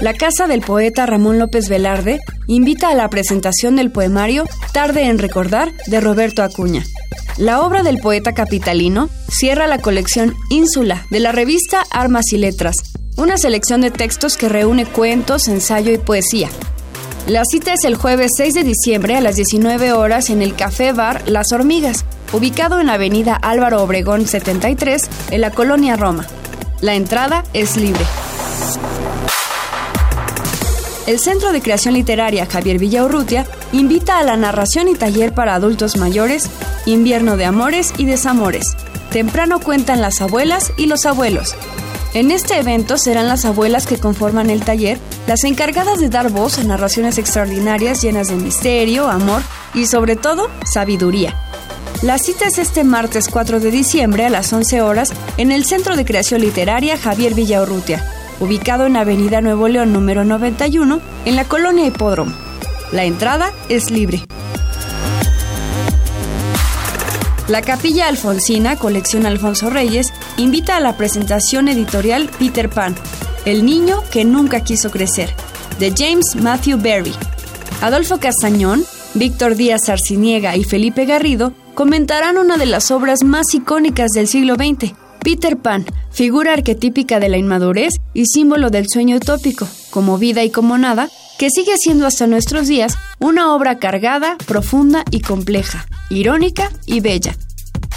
La 0.00 0.14
Casa 0.14 0.46
del 0.46 0.62
Poeta 0.62 1.04
Ramón 1.04 1.38
López 1.38 1.68
Velarde 1.68 2.20
invita 2.46 2.88
a 2.88 2.94
la 2.94 3.10
presentación 3.10 3.76
del 3.76 3.90
poemario 3.90 4.44
Tarde 4.72 5.04
en 5.04 5.18
Recordar 5.18 5.74
de 5.86 6.00
Roberto 6.00 6.42
Acuña. 6.42 6.84
La 7.36 7.60
obra 7.60 7.82
del 7.82 7.98
poeta 7.98 8.32
capitalino 8.32 9.10
cierra 9.28 9.66
la 9.66 9.78
colección 9.78 10.34
Ínsula 10.48 11.06
de 11.10 11.20
la 11.20 11.32
revista 11.32 11.84
Armas 11.90 12.32
y 12.32 12.38
Letras, 12.38 12.76
una 13.18 13.36
selección 13.36 13.82
de 13.82 13.90
textos 13.90 14.38
que 14.38 14.48
reúne 14.48 14.86
cuentos, 14.86 15.48
ensayo 15.48 15.92
y 15.92 15.98
poesía. 15.98 16.48
La 17.26 17.44
cita 17.44 17.74
es 17.74 17.84
el 17.84 17.94
jueves 17.94 18.30
6 18.38 18.54
de 18.54 18.64
diciembre 18.64 19.16
a 19.16 19.20
las 19.20 19.36
19 19.36 19.92
horas 19.92 20.30
en 20.30 20.40
el 20.40 20.54
Café 20.54 20.92
Bar 20.92 21.28
Las 21.28 21.52
Hormigas, 21.52 22.06
ubicado 22.32 22.80
en 22.80 22.86
la 22.86 22.94
avenida 22.94 23.34
Álvaro 23.34 23.82
Obregón 23.82 24.26
73, 24.26 25.02
en 25.30 25.40
la 25.42 25.50
colonia 25.50 25.96
Roma. 25.96 26.26
La 26.80 26.94
entrada 26.94 27.44
es 27.52 27.76
libre. 27.76 28.04
El 31.10 31.18
Centro 31.18 31.50
de 31.50 31.60
Creación 31.60 31.94
Literaria 31.94 32.46
Javier 32.46 32.78
Villaurrutia 32.78 33.44
invita 33.72 34.20
a 34.20 34.22
la 34.22 34.36
narración 34.36 34.86
y 34.86 34.94
taller 34.94 35.34
para 35.34 35.56
adultos 35.56 35.96
mayores, 35.96 36.48
Invierno 36.86 37.36
de 37.36 37.46
Amores 37.46 37.92
y 37.98 38.04
Desamores. 38.04 38.76
Temprano 39.10 39.58
cuentan 39.58 40.00
las 40.00 40.20
abuelas 40.20 40.72
y 40.76 40.86
los 40.86 41.06
abuelos. 41.06 41.56
En 42.14 42.30
este 42.30 42.60
evento 42.60 42.96
serán 42.96 43.26
las 43.26 43.44
abuelas 43.44 43.88
que 43.88 43.98
conforman 43.98 44.50
el 44.50 44.62
taller 44.62 45.00
las 45.26 45.42
encargadas 45.42 45.98
de 45.98 46.10
dar 46.10 46.30
voz 46.30 46.60
a 46.60 46.62
narraciones 46.62 47.18
extraordinarias 47.18 48.02
llenas 48.02 48.28
de 48.28 48.36
misterio, 48.36 49.08
amor 49.08 49.42
y 49.74 49.86
sobre 49.86 50.14
todo 50.14 50.48
sabiduría. 50.64 51.34
La 52.02 52.18
cita 52.18 52.46
es 52.46 52.58
este 52.58 52.84
martes 52.84 53.26
4 53.28 53.58
de 53.58 53.72
diciembre 53.72 54.26
a 54.26 54.30
las 54.30 54.52
11 54.52 54.80
horas 54.80 55.12
en 55.38 55.50
el 55.50 55.64
Centro 55.64 55.96
de 55.96 56.04
Creación 56.04 56.40
Literaria 56.40 56.96
Javier 56.96 57.34
Villaurrutia 57.34 58.00
ubicado 58.40 58.86
en 58.86 58.96
Avenida 58.96 59.40
Nuevo 59.40 59.68
León 59.68 59.92
número 59.92 60.24
91, 60.24 61.00
en 61.24 61.36
la 61.36 61.44
colonia 61.44 61.86
Hipódromo. 61.86 62.34
La 62.90 63.04
entrada 63.04 63.52
es 63.68 63.90
libre. 63.90 64.24
La 67.46 67.62
Capilla 67.62 68.08
Alfonsina, 68.08 68.76
colección 68.76 69.26
Alfonso 69.26 69.70
Reyes, 69.70 70.12
invita 70.36 70.76
a 70.76 70.80
la 70.80 70.96
presentación 70.96 71.68
editorial 71.68 72.30
Peter 72.38 72.70
Pan, 72.70 72.94
El 73.44 73.64
niño 73.64 74.02
que 74.10 74.24
nunca 74.24 74.60
quiso 74.60 74.90
crecer, 74.90 75.34
de 75.78 75.92
James 75.96 76.36
Matthew 76.36 76.78
Berry. 76.80 77.12
Adolfo 77.80 78.18
Castañón, 78.18 78.84
Víctor 79.14 79.56
Díaz 79.56 79.88
Arciniega 79.88 80.56
y 80.56 80.64
Felipe 80.64 81.06
Garrido 81.06 81.52
comentarán 81.74 82.38
una 82.38 82.56
de 82.56 82.66
las 82.66 82.90
obras 82.90 83.24
más 83.24 83.52
icónicas 83.54 84.10
del 84.10 84.28
siglo 84.28 84.54
XX, 84.54 84.92
Peter 85.22 85.56
Pan, 85.56 85.84
figura 86.10 86.52
arquetípica 86.52 87.20
de 87.20 87.28
la 87.28 87.38
inmadurez 87.38 87.94
y 88.14 88.26
símbolo 88.26 88.70
del 88.70 88.86
sueño 88.88 89.16
utópico, 89.16 89.68
como 89.90 90.18
vida 90.18 90.44
y 90.44 90.50
como 90.50 90.78
nada, 90.78 91.08
que 91.38 91.50
sigue 91.50 91.76
siendo 91.78 92.06
hasta 92.06 92.26
nuestros 92.26 92.68
días 92.68 92.98
una 93.18 93.54
obra 93.54 93.78
cargada, 93.78 94.36
profunda 94.46 95.04
y 95.10 95.20
compleja, 95.20 95.86
irónica 96.10 96.70
y 96.86 97.00
bella. 97.00 97.34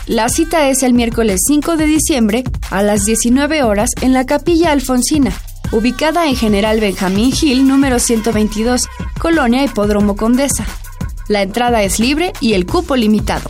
La 0.07 0.29
cita 0.29 0.69
es 0.69 0.83
el 0.83 0.93
miércoles 0.93 1.41
5 1.47 1.77
de 1.77 1.85
diciembre 1.85 2.43
a 2.71 2.83
las 2.83 3.05
19 3.05 3.63
horas 3.63 3.89
en 4.01 4.13
la 4.13 4.25
Capilla 4.25 4.71
Alfonsina, 4.71 5.31
ubicada 5.71 6.27
en 6.27 6.35
General 6.35 6.79
Benjamín 6.79 7.31
Gil 7.31 7.67
número 7.67 7.99
122, 7.99 8.87
Colonia 9.19 9.63
Hipódromo 9.63 10.15
Condesa. 10.15 10.65
La 11.29 11.41
entrada 11.41 11.83
es 11.83 11.99
libre 11.99 12.33
y 12.41 12.53
el 12.53 12.65
cupo 12.65 12.95
limitado. 12.95 13.49